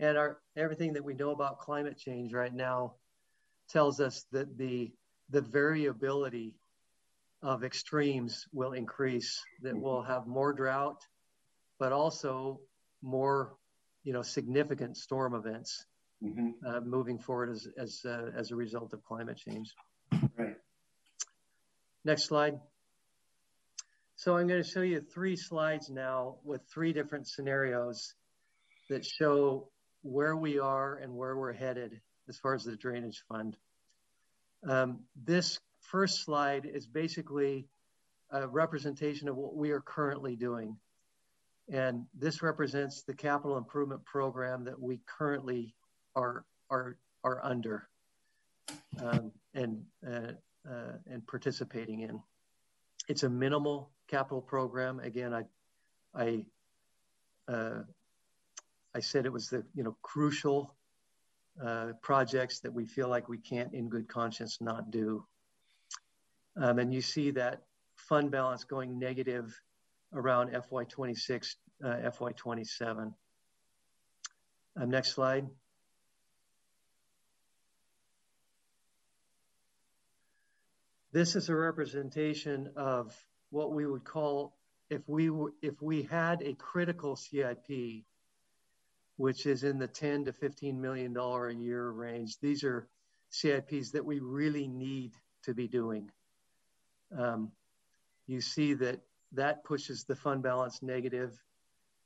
[0.00, 2.94] And our everything that we know about climate change right now
[3.68, 4.92] tells us that the
[5.30, 6.54] the variability
[7.42, 9.82] of extremes will increase, that mm-hmm.
[9.82, 11.02] we'll have more drought,
[11.78, 12.60] but also
[13.02, 13.54] more,
[14.04, 15.86] you know, significant storm events
[16.22, 16.50] mm-hmm.
[16.66, 19.74] uh, moving forward as as uh, as a result of climate change.
[20.36, 20.56] Right.
[22.04, 22.58] Next slide.
[24.16, 28.14] So I'm going to show you three slides now with three different scenarios
[28.88, 29.68] that show
[30.02, 33.56] where we are and where we're headed as far as the drainage fund.
[34.68, 37.66] Um, this first slide is basically
[38.30, 40.76] a representation of what we are currently doing.
[41.68, 45.74] And this represents the capital improvement program that we currently
[46.14, 47.88] are, are, are under.
[49.00, 50.32] Um, and uh,
[50.68, 52.20] uh, and participating in.
[53.08, 55.00] It's a minimal capital program.
[55.00, 55.44] Again, I,
[56.14, 56.44] I,
[57.52, 57.82] uh,
[58.94, 60.74] I said it was the you know crucial
[61.62, 65.24] uh, projects that we feel like we can't, in good conscience, not do.
[66.56, 67.62] Um, and you see that
[67.96, 69.60] fund balance going negative
[70.14, 73.12] around FY26, uh, FY27.
[74.76, 75.48] Um, next slide.
[81.12, 83.14] This is a representation of
[83.50, 84.56] what we would call
[84.88, 88.04] if we were, if we had a critical CIP,
[89.16, 92.38] which is in the 10 to 15 million dollar a year range.
[92.40, 92.88] These are
[93.30, 95.12] CIPs that we really need
[95.44, 96.10] to be doing.
[97.16, 97.52] Um,
[98.26, 99.00] you see that
[99.32, 101.32] that pushes the fund balance negative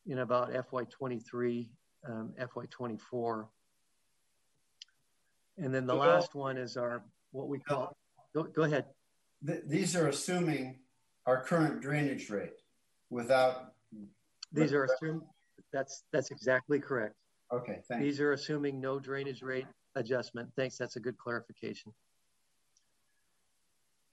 [0.07, 1.69] in about FY23,
[2.09, 3.47] um, FY24.
[5.59, 7.97] And then the last one is our what we call.
[8.35, 8.85] Go, go ahead
[9.45, 10.79] th- these are assuming
[11.27, 12.61] our current drainage rate
[13.11, 13.73] without.
[14.53, 15.23] These are assuming.
[15.73, 17.15] That's that's exactly correct.
[17.53, 18.03] Okay, thanks.
[18.03, 20.49] These are assuming no drainage rate adjustment.
[20.57, 20.77] Thanks.
[20.79, 21.93] That's a good clarification.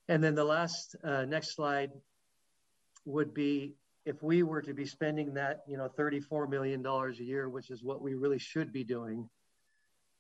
[0.10, 1.92] And then the last uh, next slide
[3.06, 3.74] would be
[4.06, 7.84] if we were to be spending that, you know, $34 million a year, which is
[7.84, 9.30] what we really should be doing,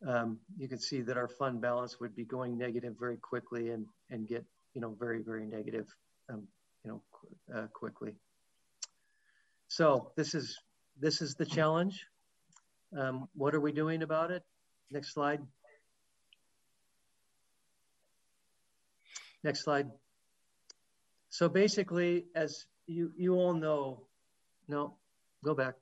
[0.07, 3.85] um, you can see that our fund balance would be going negative very quickly and,
[4.09, 5.87] and get you know, very, very negative,
[6.29, 6.47] um,
[6.83, 7.01] you know,
[7.55, 8.15] uh, quickly.
[9.67, 10.59] So this is
[10.99, 12.05] this is the challenge.
[12.97, 14.43] Um, what are we doing about it?
[14.91, 15.41] Next slide.
[19.43, 19.89] Next slide.
[21.29, 24.07] So basically, as you you all know,
[24.67, 24.95] no,
[25.43, 25.75] go back.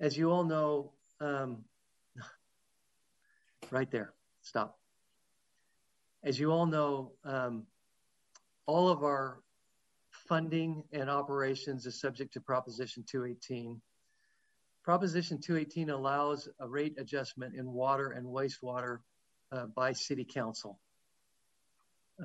[0.00, 1.64] as you all know, um,
[3.70, 4.78] right there, stop.
[6.22, 7.64] As you all know, um,
[8.66, 9.40] all of our
[10.10, 13.80] funding and operations is subject to Proposition 218.
[14.82, 18.98] Proposition 218 allows a rate adjustment in water and wastewater
[19.52, 20.78] uh, by City Council.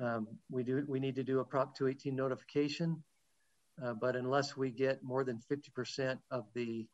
[0.00, 3.02] Um, we do we need to do a Prop 218 notification,
[3.82, 6.86] uh, but unless we get more than 50% of the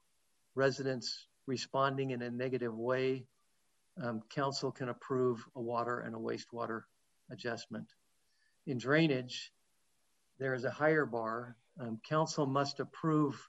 [0.55, 3.27] residents responding in a negative way,
[4.03, 6.83] um, council can approve a water and a wastewater
[7.31, 7.87] adjustment.
[8.67, 9.53] In drainage,
[10.39, 11.57] there is a higher bar.
[11.79, 13.49] Um, council must approve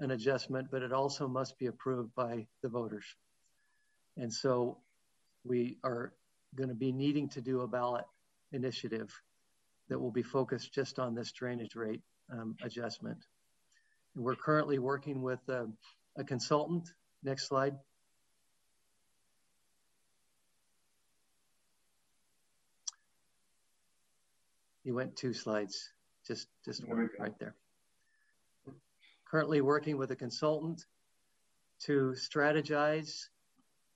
[0.00, 3.04] an adjustment, but it also must be approved by the voters.
[4.16, 4.78] And so
[5.44, 6.12] we are
[6.54, 8.04] going to be needing to do a ballot
[8.52, 9.10] initiative
[9.88, 12.02] that will be focused just on this drainage rate
[12.32, 13.18] um, adjustment.
[14.14, 15.66] And we're currently working with uh,
[16.16, 16.88] a consultant.
[17.22, 17.74] Next slide.
[24.84, 25.90] You went two slides,
[26.26, 27.54] just just one right there.
[29.30, 30.84] Currently working with a consultant
[31.84, 33.28] to strategize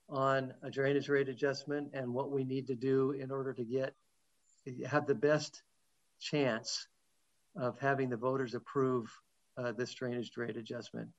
[0.09, 3.93] on a drainage rate adjustment and what we need to do in order to get
[4.87, 5.63] have the best
[6.19, 6.87] chance
[7.55, 9.11] of having the voters approve
[9.57, 11.09] uh, this drainage rate adjustment.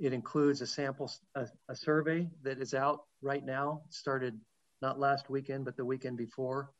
[0.00, 4.40] It includes a sample, a, a, survey that is out right now, started
[4.80, 6.70] not last weekend, but the weekend before.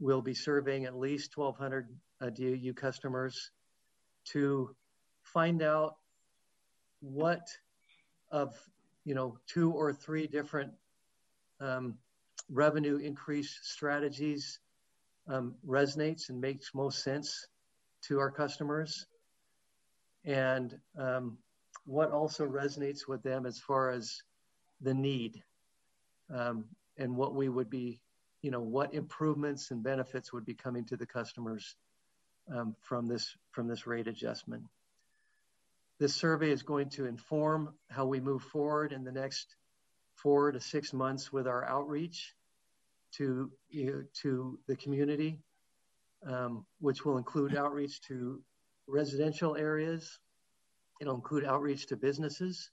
[0.00, 1.88] We'll be surveying at least 1,200
[2.20, 3.50] uh, customers
[4.26, 4.74] to
[5.22, 5.96] find out
[7.00, 7.46] what
[8.30, 8.54] of,
[9.04, 10.72] you know, two or three different
[11.60, 11.96] um,
[12.50, 14.60] revenue increase strategies
[15.28, 17.46] um, resonates and makes most sense
[18.02, 19.06] to our customers.
[20.24, 21.38] And um,
[21.84, 24.22] what also resonates with them as far as
[24.80, 25.42] the need
[26.34, 26.64] um,
[26.96, 28.00] and what we would be,
[28.42, 31.76] you know, what improvements and benefits would be coming to the customers
[32.54, 34.62] um, from this from this rate adjustment.
[35.98, 39.56] This survey is going to inform how we move forward in the next
[40.14, 42.34] four to six months with our outreach
[43.12, 45.40] to you know, to the community,
[46.26, 48.40] um, which will include outreach to
[48.86, 50.18] residential areas.
[51.00, 52.70] It'll include outreach to businesses,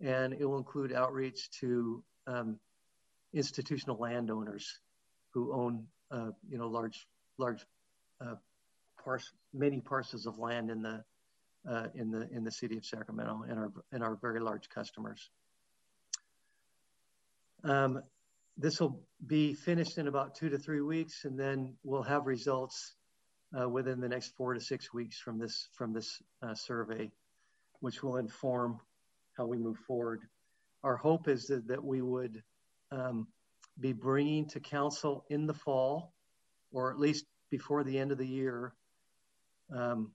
[0.00, 2.58] and it will include outreach to um,
[3.32, 4.78] institutional landowners
[5.30, 7.06] who own, uh, you know, large,
[7.38, 7.64] large,
[8.20, 8.34] uh,
[9.52, 11.02] many parcels of land in the
[11.68, 15.30] uh, in the in the city of Sacramento and our and our very large customers.
[17.64, 18.02] Um,
[18.56, 22.94] this will be finished in about two to three weeks, and then we'll have results
[23.58, 27.10] uh, within the next four to six weeks from this from this uh, survey,
[27.80, 28.78] which will inform
[29.36, 30.20] how we move forward.
[30.84, 32.42] Our hope is that, that we would
[32.90, 33.28] um,
[33.80, 36.12] be bringing to council in the fall,
[36.72, 38.74] or at least before the end of the year,
[39.74, 40.12] um,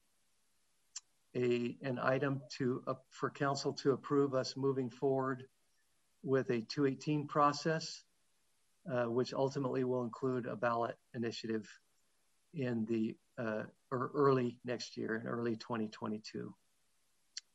[1.35, 5.43] a an item to uh, for council to approve us moving forward
[6.23, 8.03] with a 218 process
[9.05, 11.67] which ultimately will include a ballot initiative
[12.53, 16.53] in the uh, or early next year, in early 2022.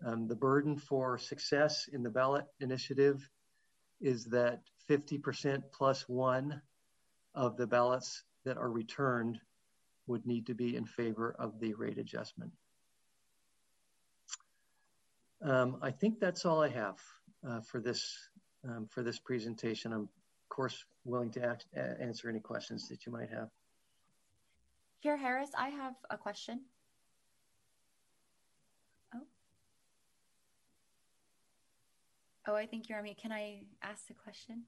[0.05, 3.29] Um, the burden for success in the ballot initiative
[4.01, 6.61] is that 50% plus one
[7.35, 9.41] of the ballots that are returned
[10.07, 12.51] would need to be in favor of the rate adjustment.
[15.43, 16.99] Um, I think that's all I have
[17.47, 18.17] uh, for this
[18.65, 19.93] um, for this presentation.
[19.93, 20.09] I'm
[20.53, 21.67] course, willing to ask,
[22.01, 23.49] answer any questions that you might have.
[25.03, 26.61] Chair Harris, I have a question.
[29.15, 29.21] Oh.
[32.47, 33.19] Oh, I think you're on mute.
[33.21, 34.63] Can I ask a question?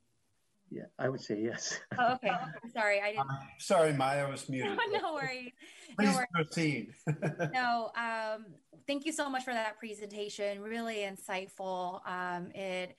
[0.71, 1.79] Yeah, I would say yes.
[1.99, 2.33] Oh, okay.
[2.73, 3.31] sorry, I didn't.
[3.31, 4.77] Uh, sorry, Maya was muted.
[4.91, 5.53] No, no worries.
[5.97, 6.27] Please no worries.
[6.33, 6.89] proceed.
[7.53, 8.47] no, um,
[8.89, 10.61] thank you so much for that presentation.
[10.61, 12.01] Really insightful.
[12.09, 12.97] Um, it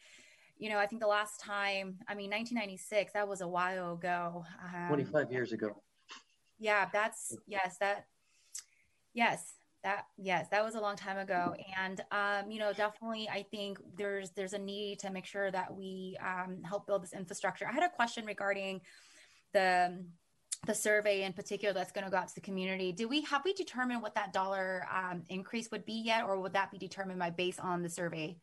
[0.57, 4.45] you know, I think the last time, I mean, 1996, that was a while ago.
[4.73, 5.81] Um, 25 years ago.
[6.57, 8.05] Yeah, that's, yes, that,
[9.13, 11.53] yes, that, yes, that was a long time ago.
[11.77, 15.75] And, um, you know, definitely, I think there's, there's a need to make sure that
[15.75, 17.67] we um, help build this infrastructure.
[17.67, 18.79] I had a question regarding
[19.53, 20.05] the,
[20.65, 22.93] the survey in particular that's going to go out to the community.
[22.93, 26.53] Do we, have we determined what that dollar um, increase would be yet, or would
[26.53, 28.37] that be determined by based on the survey?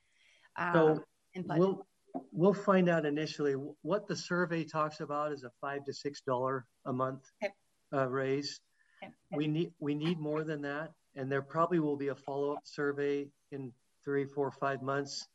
[0.57, 1.05] Um, so
[1.35, 1.59] input?
[1.59, 1.87] we'll
[2.33, 6.67] we'll find out initially what the survey talks about is a five to six dollar
[6.87, 7.53] a month okay.
[7.95, 8.61] uh, raise.
[9.03, 9.13] Okay.
[9.35, 12.63] We need we need more than that, and there probably will be a follow up
[12.65, 13.73] survey in
[14.05, 15.29] three, four, five months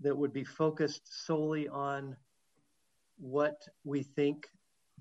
[0.00, 2.16] that would be focused solely on
[3.18, 4.48] what we think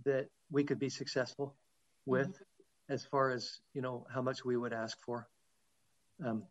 [0.06, 1.56] that we could be successful
[2.06, 2.94] with mm-hmm.
[2.94, 5.28] as far as you know how much we would ask for
[6.24, 6.44] um,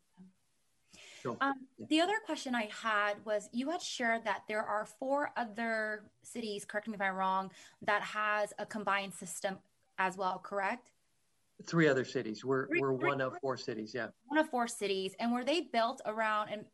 [1.22, 1.54] so, um,
[1.88, 6.64] the other question i had was you had shared that there are four other cities
[6.64, 7.50] correct me if i'm wrong
[7.82, 9.58] that has a combined system
[9.98, 10.90] as well correct?
[11.66, 12.44] Three other cities.
[12.44, 14.08] We're, we we're one of four cities yeah.
[14.26, 16.64] One of four cities and were they built around and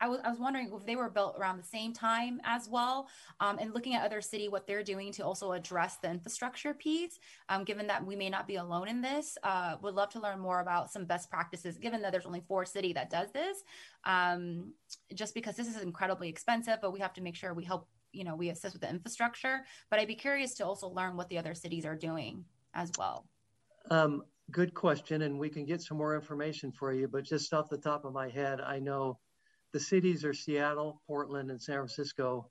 [0.00, 3.08] I was, I was wondering if they were built around the same time as well,
[3.40, 7.18] um, and looking at other city what they're doing to also address the infrastructure piece.
[7.48, 10.40] Um, given that we may not be alone in this, uh, would love to learn
[10.40, 11.76] more about some best practices.
[11.76, 13.62] Given that there's only four city that does this,
[14.04, 14.72] um,
[15.14, 17.86] just because this is incredibly expensive, but we have to make sure we help.
[18.12, 19.60] You know, we assist with the infrastructure.
[19.88, 22.44] But I'd be curious to also learn what the other cities are doing
[22.74, 23.26] as well.
[23.88, 27.06] Um, good question, and we can get some more information for you.
[27.06, 29.18] But just off the top of my head, I know
[29.72, 32.50] the cities are Seattle, Portland, and San Francisco.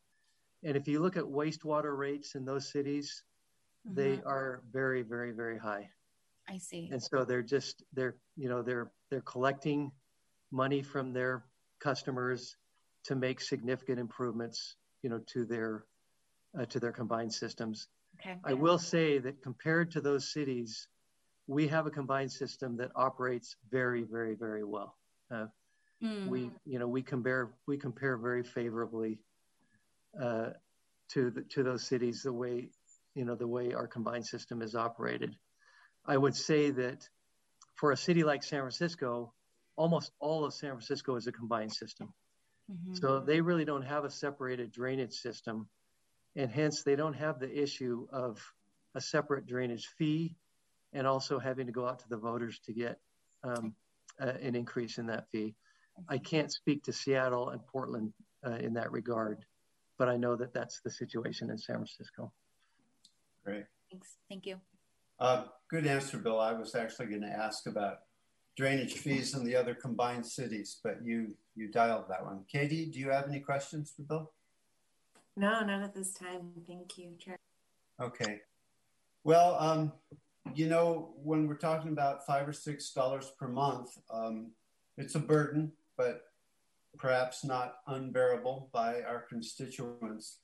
[0.63, 3.24] And if you look at wastewater rates in those cities,
[3.88, 3.95] mm-hmm.
[3.95, 5.89] they are very, very, very high.
[6.47, 6.89] I see.
[6.91, 9.91] And so they're just they're you know they're they're collecting
[10.51, 11.43] money from their
[11.80, 12.55] customers
[13.03, 15.86] to make significant improvements you know to their
[16.59, 17.88] uh, to their combined systems.
[18.20, 18.36] Okay.
[18.43, 20.88] I will say that compared to those cities,
[21.47, 24.97] we have a combined system that operates very, very, very well.
[25.32, 25.45] Uh,
[26.04, 26.28] Mm.
[26.28, 29.20] We, you know, we compare we compare very favorably
[30.22, 30.52] uh,
[31.10, 32.70] to the, to those cities the way,
[33.16, 35.36] you know, the way our combined system is operated.
[36.06, 37.08] I would say that
[37.76, 39.34] for a city like San Francisco,
[39.76, 42.14] almost all of San Francisco is a combined system.
[42.72, 42.95] Mm-hmm.
[42.95, 45.68] So they really don't have a separated drainage system,
[46.36, 48.39] and hence they don't have the issue of
[48.95, 50.36] a separate drainage fee,
[50.93, 53.00] and also having to go out to the voters to get
[53.43, 53.74] um,
[54.20, 55.56] uh, an increase in that fee.
[56.08, 58.14] I can't speak to Seattle and Portland
[58.45, 59.39] uh, in that regard,
[59.97, 62.32] but I know that that's the situation in San Francisco.
[63.43, 63.66] Great.
[63.91, 64.18] Thanks.
[64.30, 64.60] Thank you.
[65.20, 66.39] Uh, good answer, Bill.
[66.39, 68.00] I was actually going to ask about
[68.56, 72.43] drainage fees in the other combined cities, but you you dialed that one.
[72.52, 74.32] Katie, do you have any questions for Bill?
[75.36, 76.52] No, not at this time.
[76.68, 77.38] Thank you, Chair.
[78.02, 78.41] Okay.
[79.24, 79.93] Well, um,
[80.54, 84.52] you know, when we're talking about five or six dollars per month, um,
[84.97, 86.22] it's a burden but
[86.97, 90.39] perhaps not unbearable by our constituents.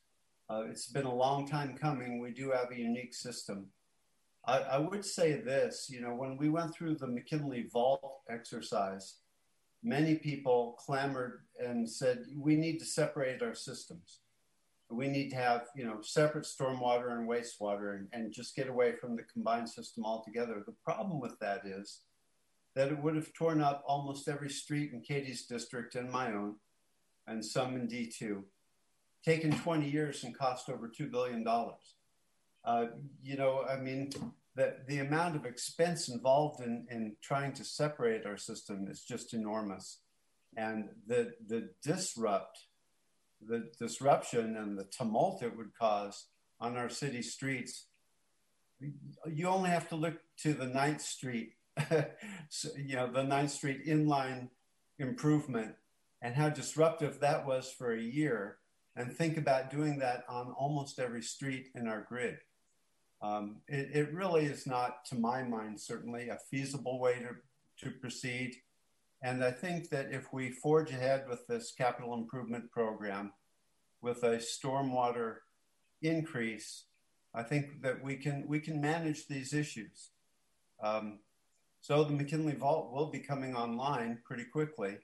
[0.49, 2.20] Uh, it's been a long time coming.
[2.20, 3.68] We do have a unique system.
[4.45, 9.20] I, I, would say this you know, when we went through the McKinley Vault exercise,
[9.82, 14.20] many people clamored and said, we need to separate our systems.
[14.91, 18.93] We need to have, you know, separate stormwater and wastewater and, and just get away
[18.97, 20.62] from the combined system altogether.
[20.66, 22.01] The problem with that is
[22.76, 26.55] that it would have torn up almost every street in Katie's district and my own,
[27.26, 28.43] and some in D2.
[29.23, 31.45] Taken 20 years and cost over $2 billion.
[32.63, 32.86] Uh,
[33.23, 34.11] you know, I mean,
[34.55, 39.34] the, the amount of expense involved in, in trying to separate our system is just
[39.34, 39.99] enormous.
[40.57, 42.59] And the, the disrupt,
[43.45, 46.28] the disruption and the tumult it would cause
[46.59, 47.86] on our city streets,
[49.28, 51.53] you only have to look to the 9th Street
[52.78, 54.49] you know, the 9th Street inline
[54.99, 55.76] improvement
[56.21, 58.57] and how disruptive that was for a year.
[58.95, 62.38] And think about doing that on almost every street in our grid.
[63.21, 67.91] Um, it, it, really is not, to my mind, certainly a feasible way to, to
[67.91, 68.55] proceed.
[69.21, 73.34] And I think that if we forge ahead with this capital improvement program
[74.01, 75.38] with a stormwater
[76.01, 76.86] increase,
[77.34, 80.11] I think that we can we can manage these issues.
[80.82, 81.19] Um,
[81.86, 84.97] so the McKinley Vault will be coming online pretty quickly,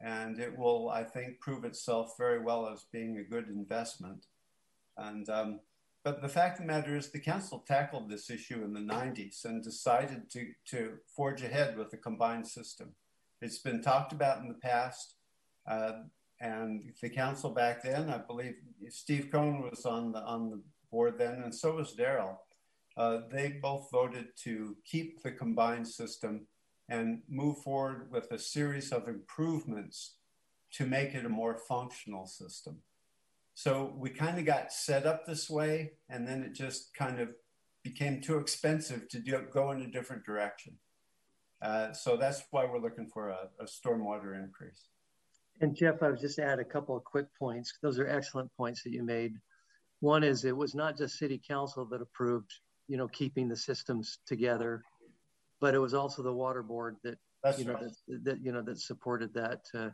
[0.00, 4.26] and it will, I think, prove itself very well as being a good investment.
[4.96, 5.60] And um,
[6.02, 9.44] but the fact of the matter is, the council tackled this issue in the 90s
[9.44, 12.96] and decided to to forge ahead with a combined system.
[13.40, 15.14] It's been talked about in the past,
[15.70, 15.92] uh,
[16.40, 18.56] and the council back then, I believe,
[18.88, 20.60] Steve Cohn was on the on the
[20.90, 22.40] board then, and so was Darrell
[22.96, 26.46] uh, they both voted to keep the combined system
[26.88, 30.16] and move forward with a series of improvements
[30.72, 32.78] to make it a more functional system.
[33.54, 37.30] So we kind of got set up this way, and then it just kind of
[37.82, 40.74] became too expensive to do, go in a different direction.
[41.62, 44.88] Uh, so that's why we're looking for a, a stormwater increase.
[45.60, 47.72] And Jeff, I would just add a couple of quick points.
[47.82, 49.32] Those are excellent points that you made.
[50.00, 52.52] One is it was not just city council that approved
[52.88, 54.82] you know, keeping the systems together.
[55.60, 57.84] But it was also the water board that, That's you know, right.
[58.08, 59.62] that, that, you know, that supported that.
[59.74, 59.90] Uh,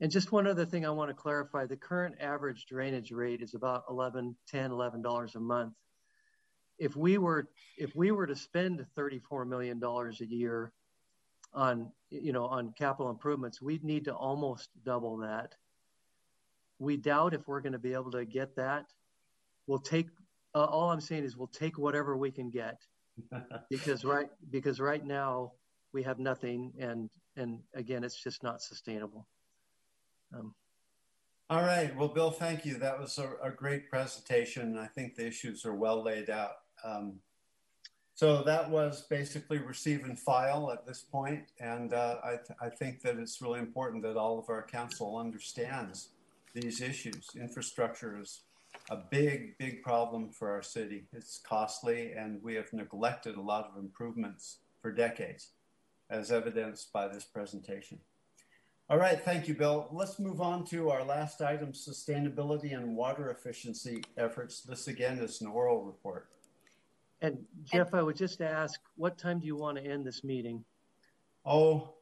[0.00, 3.54] And just one other thing I want to clarify, the current average drainage rate is
[3.54, 5.74] about 11, 10, 11 dollars a month.
[6.78, 10.72] If we were if we were to spend 34 million dollars a year
[11.54, 15.54] on you know on capital improvements, we'd need to almost double that.
[16.78, 18.86] We doubt if we're going to be able to get that.
[19.68, 20.08] We'll take
[20.54, 22.80] uh, all I'm saying is we'll take whatever we can get
[23.70, 25.52] because right because right now
[25.92, 29.26] we have nothing and and again it's just not sustainable.
[30.34, 30.54] Um,
[31.50, 31.94] All right.
[31.94, 32.74] Well, Bill, thank you.
[32.78, 34.78] That was a, a great presentation.
[34.78, 36.52] I think the issues are well laid out.
[36.82, 37.20] Um,
[38.14, 42.68] so that was basically receive and file at this point, and uh, I, th- I,
[42.68, 46.10] think that it's really important that all of our council understands
[46.54, 47.30] these issues.
[47.34, 48.42] Infrastructure is
[48.92, 51.04] a big, big problem for our city.
[51.14, 55.52] It's costly, and we have neglected a lot of improvements for decades,
[56.10, 57.98] as evidenced by this presentation.
[58.90, 59.88] All right, thank you, Bill.
[59.92, 64.60] Let's move on to our last item, sustainability and water efficiency efforts.
[64.60, 66.28] This again is an oral report.
[67.22, 70.64] And Jeff, I would just ask, what time do you want to end this meeting?
[71.46, 71.94] Oh,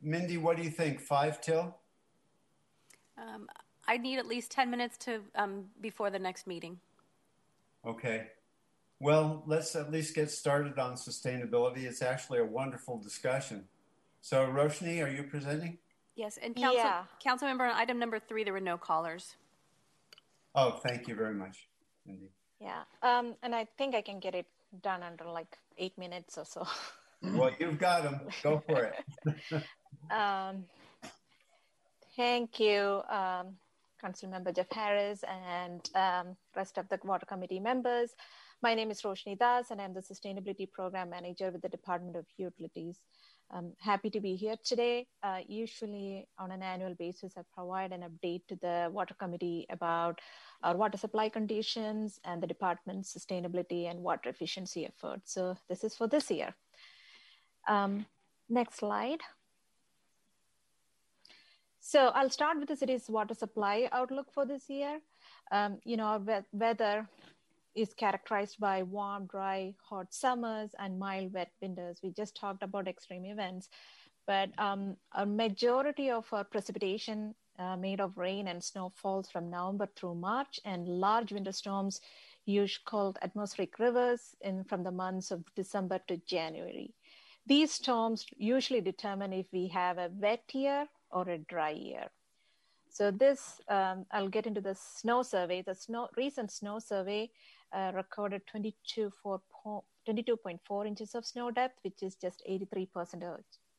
[0.00, 0.98] Mindy, what do you think?
[0.98, 1.76] Five till?
[3.18, 3.48] Um,
[3.86, 6.78] I need at least 10 minutes to um, before the next meeting.
[7.84, 8.28] Okay.
[9.00, 11.84] Well, let's at least get started on sustainability.
[11.84, 13.64] It's actually a wonderful discussion.
[14.20, 15.78] So, Roshni, are you presenting?
[16.14, 17.04] Yes, and council, yeah.
[17.22, 19.34] council member on item number three, there were no callers.
[20.54, 21.66] Oh, thank you very much,
[22.06, 22.30] Mindy.
[22.60, 24.46] Yeah, um, and I think I can get it
[24.82, 26.66] done under like eight minutes or so.
[27.22, 28.20] well, you've got them.
[28.42, 29.64] Go for it.
[30.10, 30.64] um,
[32.14, 33.56] thank you, um,
[34.02, 38.10] Council Member Jeff Harris and um, rest of the Water Committee members.
[38.60, 42.26] My name is Roshni Das, and I'm the Sustainability Program Manager with the Department of
[42.36, 42.98] Utilities.
[43.50, 45.06] I'm happy to be here today.
[45.22, 50.20] Uh, usually, on an annual basis, I provide an update to the Water Committee about
[50.62, 55.34] our water supply conditions and the department's sustainability and water efficiency efforts.
[55.34, 56.54] So, this is for this year.
[57.68, 58.06] Um,
[58.48, 59.20] next slide.
[61.84, 65.00] So, I'll start with the city's water supply outlook for this year.
[65.50, 67.08] Um, you know, our weather
[67.74, 71.98] is characterized by warm, dry, hot summers and mild, wet winters.
[72.00, 73.68] We just talked about extreme events,
[74.28, 79.50] but um, a majority of our precipitation uh, made of rain and snow falls from
[79.50, 82.00] November through March, and large winter storms
[82.46, 86.94] use cold atmospheric rivers in from the months of December to January.
[87.44, 92.08] These storms usually determine if we have a wet year or a dry year.
[92.90, 95.62] So this, um, I'll get into the snow survey.
[95.62, 97.30] The snow, recent snow survey
[97.72, 103.22] uh, recorded 22.4 inches of snow depth, which is just 83%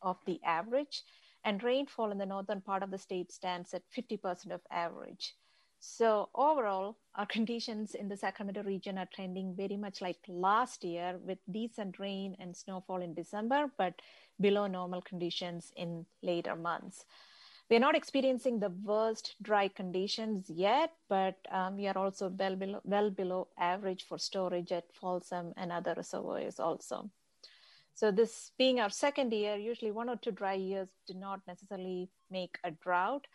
[0.01, 1.03] of the average.
[1.45, 5.36] And rainfall in the northern part of the state stands at 50% of average.
[5.79, 11.19] So overall, our conditions in the Sacramento region are trending very much like last year
[11.21, 13.93] with decent rain and snowfall in December, but
[14.39, 17.05] below normal conditions in later months.
[17.69, 22.81] We're not experiencing the worst dry conditions yet, but um, we are also well below,
[22.84, 27.09] well below average for storage at Folsom and other reservoirs also.
[27.95, 32.09] So this being our second year, usually one or two dry years do not necessarily
[32.29, 33.27] make a drought,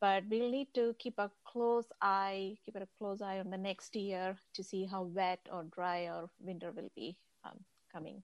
[0.00, 3.94] but we'll need to keep a close eye, keep a close eye on the next
[3.94, 7.58] year to see how wet or dry our winter will be um,
[7.92, 8.22] coming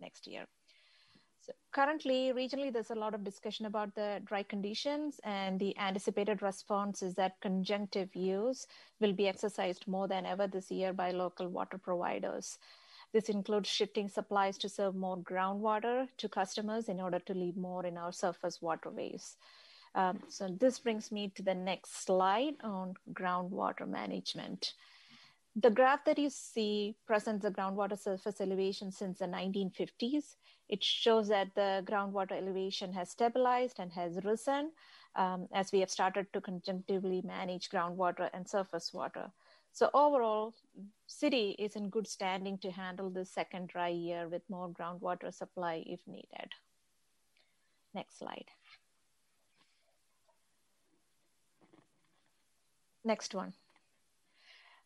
[0.00, 0.46] next year.
[1.72, 7.02] Currently, regionally, there's a lot of discussion about the dry conditions, and the anticipated response
[7.02, 8.66] is that conjunctive use
[9.00, 12.58] will be exercised more than ever this year by local water providers.
[13.12, 17.86] This includes shifting supplies to serve more groundwater to customers in order to leave more
[17.86, 19.36] in our surface waterways.
[19.94, 24.74] Um, so this brings me to the next slide on groundwater management.
[25.60, 30.36] The graph that you see presents the groundwater surface elevation since the 1950s.
[30.68, 34.70] It shows that the groundwater elevation has stabilized and has risen
[35.16, 39.32] um, as we have started to conjunctively manage groundwater and surface water.
[39.72, 40.54] So overall,
[41.08, 45.82] city is in good standing to handle the second dry year with more groundwater supply
[45.86, 46.52] if needed.
[47.94, 48.46] Next slide.
[53.04, 53.54] Next one.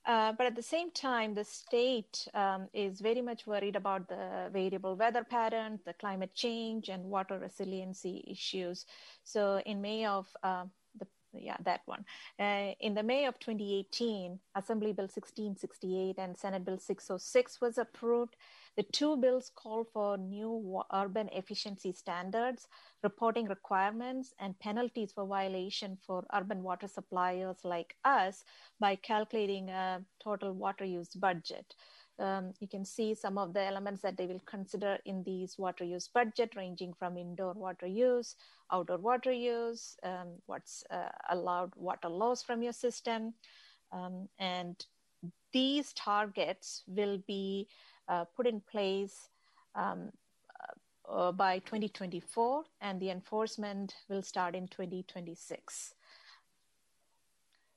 [0.04, 4.50] Uh, but at the same time, the state um, is very much worried about the
[4.52, 8.84] variable weather patterns, the climate change, and water resiliency issues.
[9.22, 10.64] So, in May of uh,
[10.98, 12.04] the yeah, that one.
[12.38, 18.36] Uh, in the May of 2018, Assembly Bill 1668 and Senate Bill 606 was approved.
[18.76, 22.68] The two bills call for new urban efficiency standards,
[23.02, 28.44] reporting requirements, and penalties for violation for urban water suppliers like us
[28.80, 31.74] by calculating a total water use budget.
[32.18, 35.84] Um, you can see some of the elements that they will consider in these water
[35.84, 38.36] use budget ranging from indoor water use
[38.70, 43.32] outdoor water use um, what's uh, allowed water loss from your system
[43.92, 44.84] um, and
[45.52, 47.66] these targets will be
[48.36, 49.28] put in place
[49.74, 50.10] um,
[51.08, 55.94] uh, by 2024 and the enforcement will start in 2026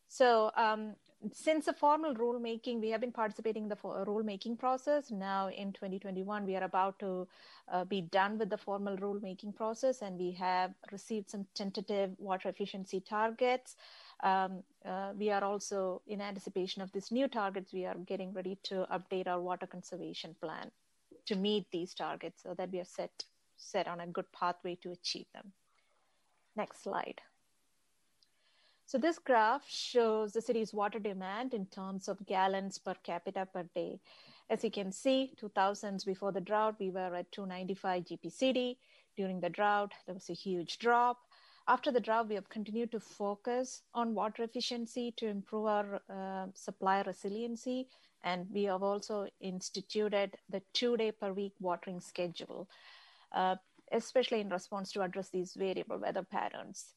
[0.08, 0.96] so um,
[1.34, 5.12] since the formal rulemaking, we have been participating in the rulemaking process.
[5.12, 7.28] Now in 2021, we are about to
[7.72, 12.50] uh, be done with the formal rulemaking process, and we have received some tentative water
[12.50, 13.76] efficiency targets.
[14.24, 17.74] Um, uh, we are also in anticipation of these new targets.
[17.74, 20.72] We are getting ready to update our water conservation plan
[21.26, 23.26] to meet these targets, so that we are set
[23.58, 25.52] set on a good pathway to achieve them.
[26.56, 27.22] Next slide.
[28.86, 33.64] So this graph shows the city's water demand in terms of gallons per capita per
[33.74, 34.00] day.
[34.50, 38.78] As you can see, 2000s before the drought, we were at 295 GPCD.
[39.18, 41.18] During the drought, there was a huge drop.
[41.68, 46.48] After the drought, we have continued to focus on water efficiency to improve our uh,
[46.54, 47.88] supply resiliency.
[48.24, 52.68] And we have also instituted the two day per week watering schedule,
[53.32, 53.56] uh,
[53.92, 56.94] especially in response to address these variable weather patterns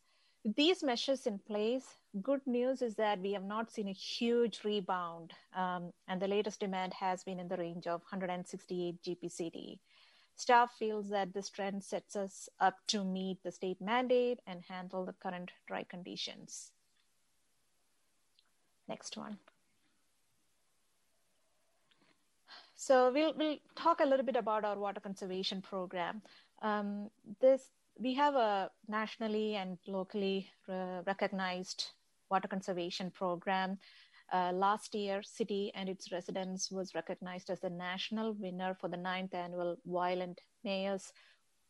[0.57, 1.85] these measures in place,
[2.23, 6.61] good news is that we have not seen a huge rebound, um, and the latest
[6.61, 9.79] demand has been in the range of 168 GPCD.
[10.39, 15.05] Staff feels that this trend sets us up to meet the state mandate and handle
[15.05, 16.71] the current dry conditions.
[18.89, 19.39] Next one.
[22.77, 26.23] So we'll, we'll talk a little bit about our water conservation program.
[26.63, 27.11] Um,
[27.41, 31.87] this we have a nationally and locally uh, recognized
[32.31, 33.79] water conservation program.
[34.33, 38.97] Uh, last year, city and its residents was recognized as the national winner for the
[38.97, 41.13] ninth annual Wyland Mayors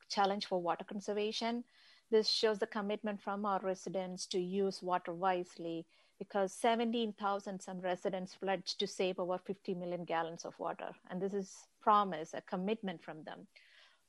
[0.09, 1.63] Challenge for Water Conservation.
[2.11, 5.87] This shows the commitment from our residents to use water wisely
[6.19, 10.91] because 17,000 some residents pledged to save over 50 million gallons of water.
[11.11, 13.47] And this is promise, a commitment from them.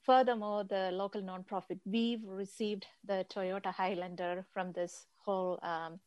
[0.02, 6.00] Furthermore, the local nonprofit Weave received the Toyota Highlander from this whole um,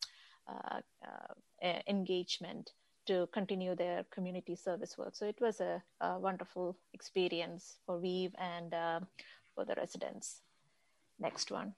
[1.87, 2.71] engagement
[3.05, 5.15] to continue their community service work.
[5.15, 8.99] So it was a, a wonderful experience for Weave and uh,
[9.55, 10.41] for the residents.
[11.19, 11.73] Next one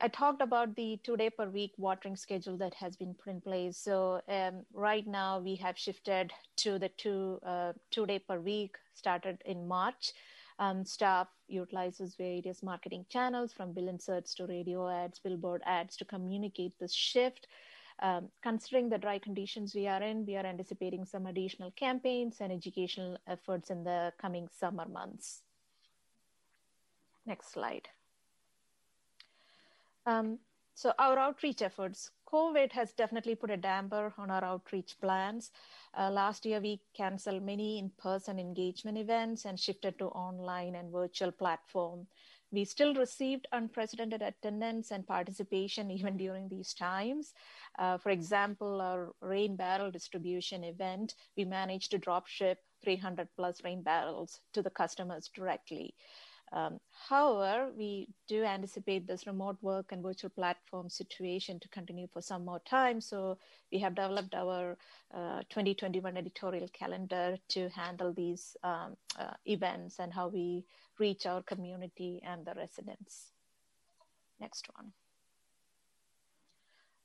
[0.00, 3.40] I talked about the two day per week watering schedule that has been put in
[3.40, 3.78] place.
[3.78, 8.76] So um, right now we have shifted to the two uh, two day per week
[8.94, 10.12] started in March.
[10.60, 16.04] Um, staff utilizes various marketing channels from bill inserts to radio ads, billboard ads to
[16.04, 17.46] communicate this shift.
[18.02, 22.52] Um, considering the dry conditions we are in, we are anticipating some additional campaigns and
[22.52, 25.42] educational efforts in the coming summer months.
[27.24, 27.88] Next slide.
[30.04, 30.40] Um,
[30.74, 35.50] so our outreach efforts, COVID has definitely put a damper on our outreach plans.
[35.98, 41.32] Uh, last year, we canceled many in-person engagement events and shifted to online and virtual
[41.32, 42.06] platform.
[42.52, 47.34] We still received unprecedented attendance and participation even during these times.
[47.78, 53.62] Uh, for example, our rain barrel distribution event, we managed to drop ship 300 plus
[53.64, 55.94] rain barrels to the customers directly.
[56.52, 62.20] Um, however, we do anticipate this remote work and virtual platform situation to continue for
[62.20, 63.00] some more time.
[63.00, 63.38] So
[63.70, 64.76] we have developed our
[65.14, 70.64] uh, 2021 editorial calendar to handle these um, uh, events and how we
[70.98, 73.30] reach our community and the residents.
[74.40, 74.92] Next one.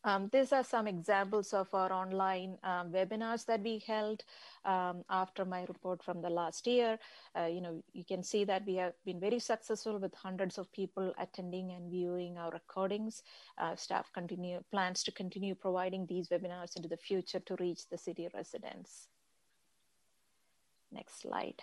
[0.06, 4.24] Um, these are some examples of our online um, webinars that we held
[4.64, 6.99] um, after my report from the last year.
[7.36, 10.72] Uh, you know, you can see that we have been very successful with hundreds of
[10.72, 13.24] people attending and viewing our recordings.
[13.58, 17.97] Uh, staff continue plans to continue providing these webinars into the future to reach the
[17.97, 19.08] city residents.
[20.91, 21.62] Next slide.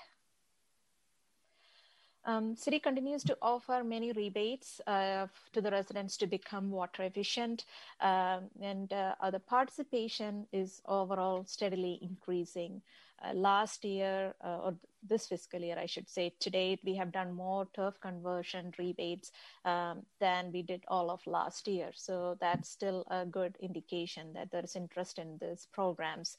[2.25, 7.65] Um, city continues to offer many rebates uh, to the residents to become water efficient,
[8.01, 12.81] um, and uh, the participation is overall steadily increasing.
[13.25, 14.75] Uh, last year, uh, or
[15.09, 19.31] this fiscal year, I should say, to date, we have done more turf conversion rebates
[19.65, 21.91] um, than we did all of last year.
[21.95, 26.37] So that's still a good indication that there is interest in these programs.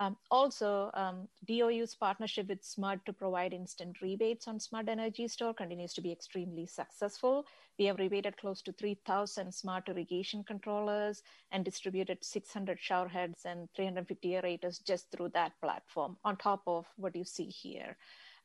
[0.00, 5.54] Um, also, um, DOU's partnership with SMUD to provide instant rebates on SMUD Energy Store
[5.54, 7.46] continues to be extremely successful.
[7.78, 11.22] We have rebated close to 3,000 smart irrigation controllers
[11.52, 17.14] and distributed 600 showerheads and 350 aerators just through that platform, on top of what
[17.14, 17.96] you see here.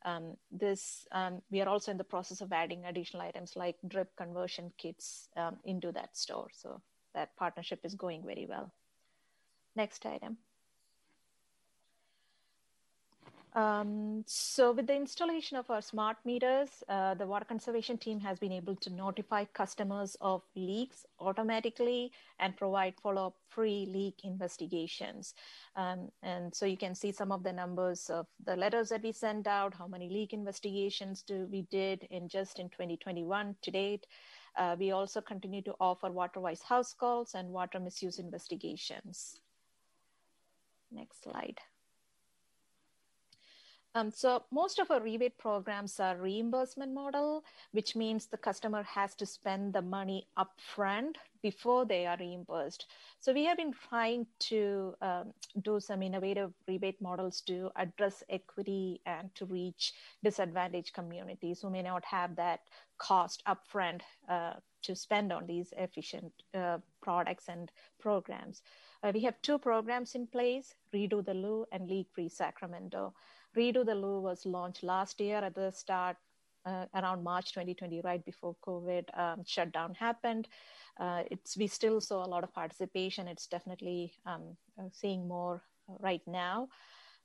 [0.06, 4.16] Um, this um, we are also in the process of adding additional items like drip
[4.16, 6.48] conversion kits um, into that store.
[6.54, 6.82] So
[7.14, 8.72] that partnership is going very well.
[9.76, 10.38] Next item.
[13.56, 18.38] Um, so with the installation of our smart meters, uh, the water conservation team has
[18.38, 25.34] been able to notify customers of leaks automatically and provide follow-up free leak investigations.
[25.76, 29.12] Um, and so you can see some of the numbers of the letters that we
[29.12, 34.06] sent out, how many leak investigations do we did in just in 2021 to date.
[34.56, 39.40] Uh, we also continue to offer WaterWise house calls and water misuse investigations.
[40.92, 41.60] Next slide.
[43.96, 49.16] Um, so most of our rebate programs are reimbursement model, which means the customer has
[49.16, 52.86] to spend the money upfront before they are reimbursed.
[53.20, 55.34] So we have been trying to um,
[55.64, 61.82] do some innovative rebate models to address equity and to reach disadvantaged communities who may
[61.82, 62.60] not have that
[63.00, 68.62] cost upfront uh, to spend on these efficient uh, products and programs.
[69.02, 73.14] Uh, we have two programs in place, Redo the Loo and Leak Free Sacramento.
[73.56, 76.18] Redo the Loo was launched last year at the start,
[76.66, 80.48] uh, around March 2020, right before COVID um, shutdown happened.
[81.00, 83.28] Uh, it's we still saw a lot of participation.
[83.28, 85.64] It's definitely um, uh, seeing more
[86.00, 86.68] right now.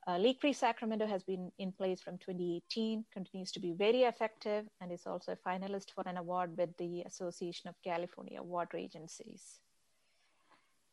[0.07, 4.67] Uh, Leak Free Sacramento has been in place from 2018, continues to be very effective,
[4.81, 9.61] and is also a finalist for an award with the Association of California Water Agencies.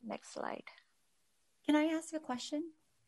[0.03, 0.63] Next slide.
[1.65, 2.63] Can I ask a question?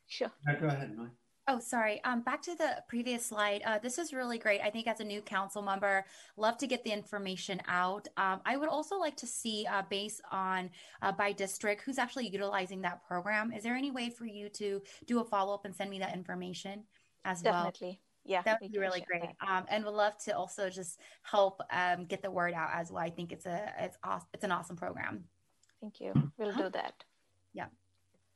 [0.07, 0.31] Sure.
[0.45, 1.22] Yeah, go ahead, Mike.
[1.47, 2.01] Oh, sorry.
[2.05, 3.61] Um, back to the previous slide.
[3.65, 4.61] Uh, this is really great.
[4.61, 6.05] I think as a new council member,
[6.37, 8.07] love to get the information out.
[8.15, 10.69] Um, I would also like to see, uh, based on
[11.01, 13.51] uh, by district, who's actually utilizing that program.
[13.51, 16.13] Is there any way for you to do a follow up and send me that
[16.13, 16.83] information
[17.25, 17.51] as Definitely.
[17.51, 17.71] well?
[17.71, 17.99] Definitely.
[18.25, 19.29] Yeah, that would be really great.
[19.45, 23.03] Um, and would love to also just help um, get the word out as well.
[23.03, 24.29] I think it's a it's awesome.
[24.33, 25.25] It's an awesome program.
[25.81, 26.13] Thank you.
[26.37, 26.61] We'll uh-huh.
[26.61, 27.03] do that.
[27.53, 27.65] Yeah.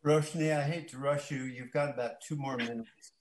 [0.06, 1.44] Roshni, I hate to rush you.
[1.44, 2.90] You've got about two more minutes.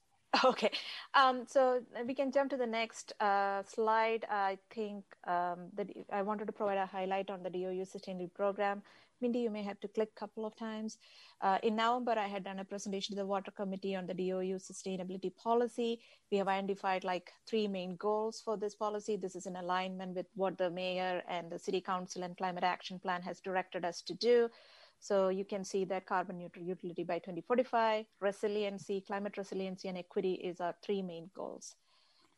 [0.44, 0.70] Okay,
[1.14, 4.26] um, so we can jump to the next uh, slide.
[4.28, 8.82] I think um, that I wanted to provide a highlight on the DOU sustainability program.
[9.22, 10.98] Mindy, you may have to click a couple of times.
[11.40, 14.58] Uh, in November, I had done a presentation to the Water Committee on the DOU
[14.58, 16.00] sustainability policy.
[16.30, 19.16] We have identified like three main goals for this policy.
[19.16, 22.98] This is in alignment with what the mayor and the city council and climate action
[22.98, 24.50] plan has directed us to do.
[24.98, 30.34] So you can see that carbon neutral utility by 2045, resiliency, climate resiliency, and equity
[30.34, 31.76] is our three main goals.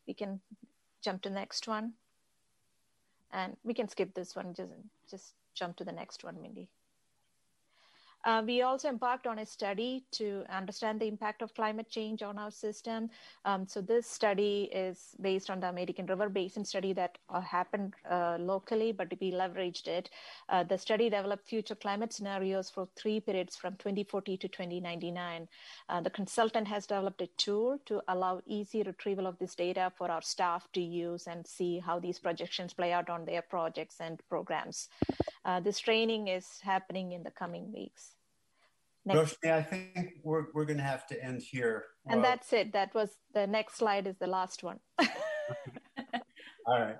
[0.07, 0.41] We can
[1.01, 1.93] jump to the next one.
[3.31, 4.71] And we can skip this one, just,
[5.09, 6.67] just jump to the next one, Mindy.
[8.25, 12.37] Uh, we also embarked on a study to understand the impact of climate change on
[12.37, 13.09] our system.
[13.45, 17.93] Um, so this study is based on the American River Basin study that uh, happened
[18.09, 20.09] uh, locally, but we leveraged it.
[20.49, 25.47] Uh, the study developed future climate scenarios for three periods from 2040 to 2099.
[25.87, 30.11] Uh, the consultant has developed a tool to allow easy retrieval of this data for
[30.11, 34.19] our staff to use and see how these projections play out on their projects and
[34.27, 34.89] programs.
[35.45, 38.18] Uh, this training is happening in the coming weeks.
[39.09, 39.37] Next.
[39.43, 41.85] Roshni, I think we're, we're going to have to end here.
[42.07, 42.73] And well, that's it.
[42.73, 44.79] That was the next slide is the last one.
[44.99, 46.97] All right.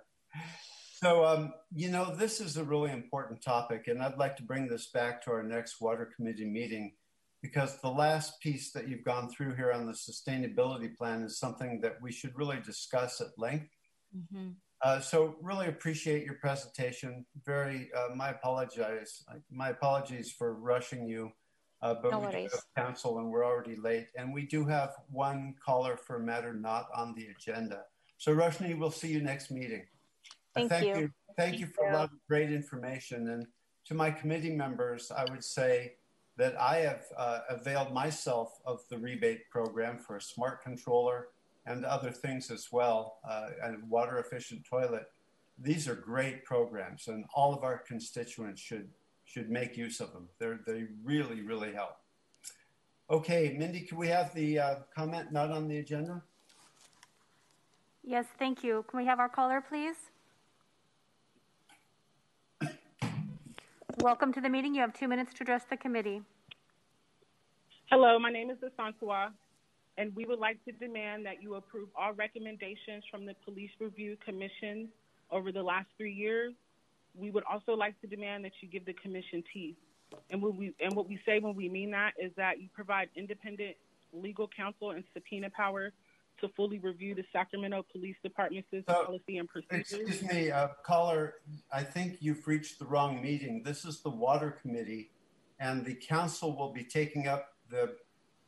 [0.95, 4.67] So, um, you know, this is a really important topic, and I'd like to bring
[4.67, 6.93] this back to our next Water Committee meeting
[7.41, 11.79] because the last piece that you've gone through here on the sustainability plan is something
[11.81, 13.69] that we should really discuss at length.
[14.17, 14.49] Mm-hmm.
[14.81, 17.25] Uh, so really appreciate your presentation.
[17.45, 21.31] Very, uh, my apologies, My apologies for rushing you.
[21.81, 22.51] Uh, but no we worries.
[22.51, 24.07] do have council and we're already late.
[24.17, 27.83] And we do have one caller for a matter not on the agenda.
[28.17, 29.85] So Roshni, we'll see you next meeting.
[30.53, 30.89] Thank, thank you.
[30.89, 31.11] you.
[31.37, 31.91] Thank, thank you for you.
[31.91, 33.29] a lot of great information.
[33.29, 33.45] And
[33.85, 35.93] to my committee members, I would say
[36.37, 41.27] that I have uh, availed myself of the rebate program for a smart controller
[41.65, 45.07] and other things as well, uh, and water efficient toilet.
[45.61, 48.87] These are great programs, and all of our constituents should
[49.29, 50.27] should make use of them.
[50.39, 51.97] They they really really help.
[53.09, 56.21] Okay, Mindy, can we have the uh, comment not on the agenda?
[58.03, 58.85] Yes, thank you.
[58.87, 59.95] Can we have our caller, please?
[64.01, 64.73] Welcome to the meeting.
[64.73, 66.21] You have two minutes to address the committee.
[67.91, 69.31] Hello, my name is Asantua,
[69.97, 74.15] and we would like to demand that you approve all recommendations from the Police Review
[74.23, 74.87] Commission
[75.31, 76.53] over the last three years.
[77.19, 79.75] We would also like to demand that you give the commission teeth.
[80.31, 83.09] And what we and what we say when we mean that is that you provide
[83.15, 83.75] independent
[84.11, 85.91] legal counsel and subpoena power
[86.41, 89.91] to fully review the Sacramento Police Department's so, policy and procedures.
[89.91, 91.35] Excuse me, uh, caller.
[91.71, 93.61] I think you've reached the wrong meeting.
[93.63, 95.11] This is the Water Committee,
[95.59, 97.95] and the council will be taking up the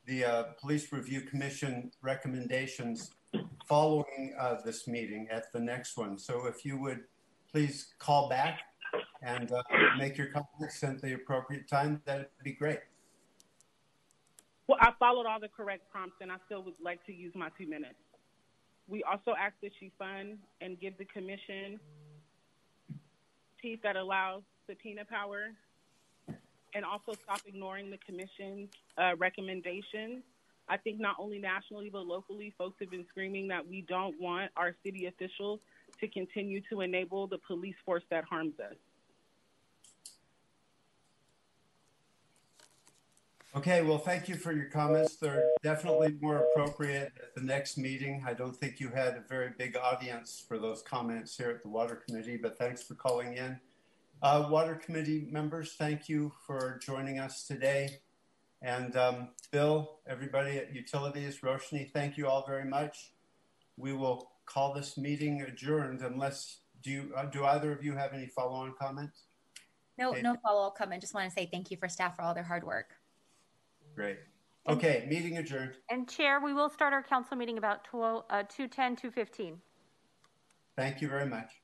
[0.07, 3.11] the uh, Police Review Commission recommendations
[3.67, 6.17] following uh, this meeting at the next one.
[6.17, 7.03] So if you would
[7.51, 8.59] please call back
[9.21, 9.61] and uh,
[9.97, 12.79] make your comments at the appropriate time, that'd be great.
[14.67, 17.49] Well, I followed all the correct prompts, and I still would like to use my
[17.57, 17.95] two minutes.
[18.87, 21.79] We also ask that you fund and give the commission
[23.61, 25.51] teeth that allows subpoena power,
[26.73, 30.23] and also stop ignoring the commission's uh, recommendations.
[30.69, 34.51] I think not only nationally but locally, folks have been screaming that we don't want
[34.55, 35.59] our city officials
[36.01, 38.75] to continue to enable the police force that harms us.
[43.53, 45.17] Okay, well, thank you for your comments.
[45.17, 48.23] They're definitely more appropriate at the next meeting.
[48.25, 51.67] I don't think you had a very big audience for those comments here at the
[51.67, 53.59] Water Committee, but thanks for calling in.
[54.21, 57.99] Uh, Water Committee members, thank you for joining us today.
[58.61, 63.11] And um, Bill, everybody at Utilities, Roshni, thank you all very much.
[63.75, 68.13] We will call this meeting adjourned unless, do, you, uh, do either of you have
[68.13, 69.23] any follow-on comments?
[69.97, 70.21] No, okay.
[70.21, 71.01] no follow-up comment.
[71.01, 72.95] Just want to say thank you for staff for all their hard work.
[73.95, 74.17] Great.
[74.67, 75.73] Okay, meeting adjourned.
[75.89, 79.57] And Chair, we will start our council meeting about 12, uh, 210, 215.
[80.77, 81.60] Thank you very much.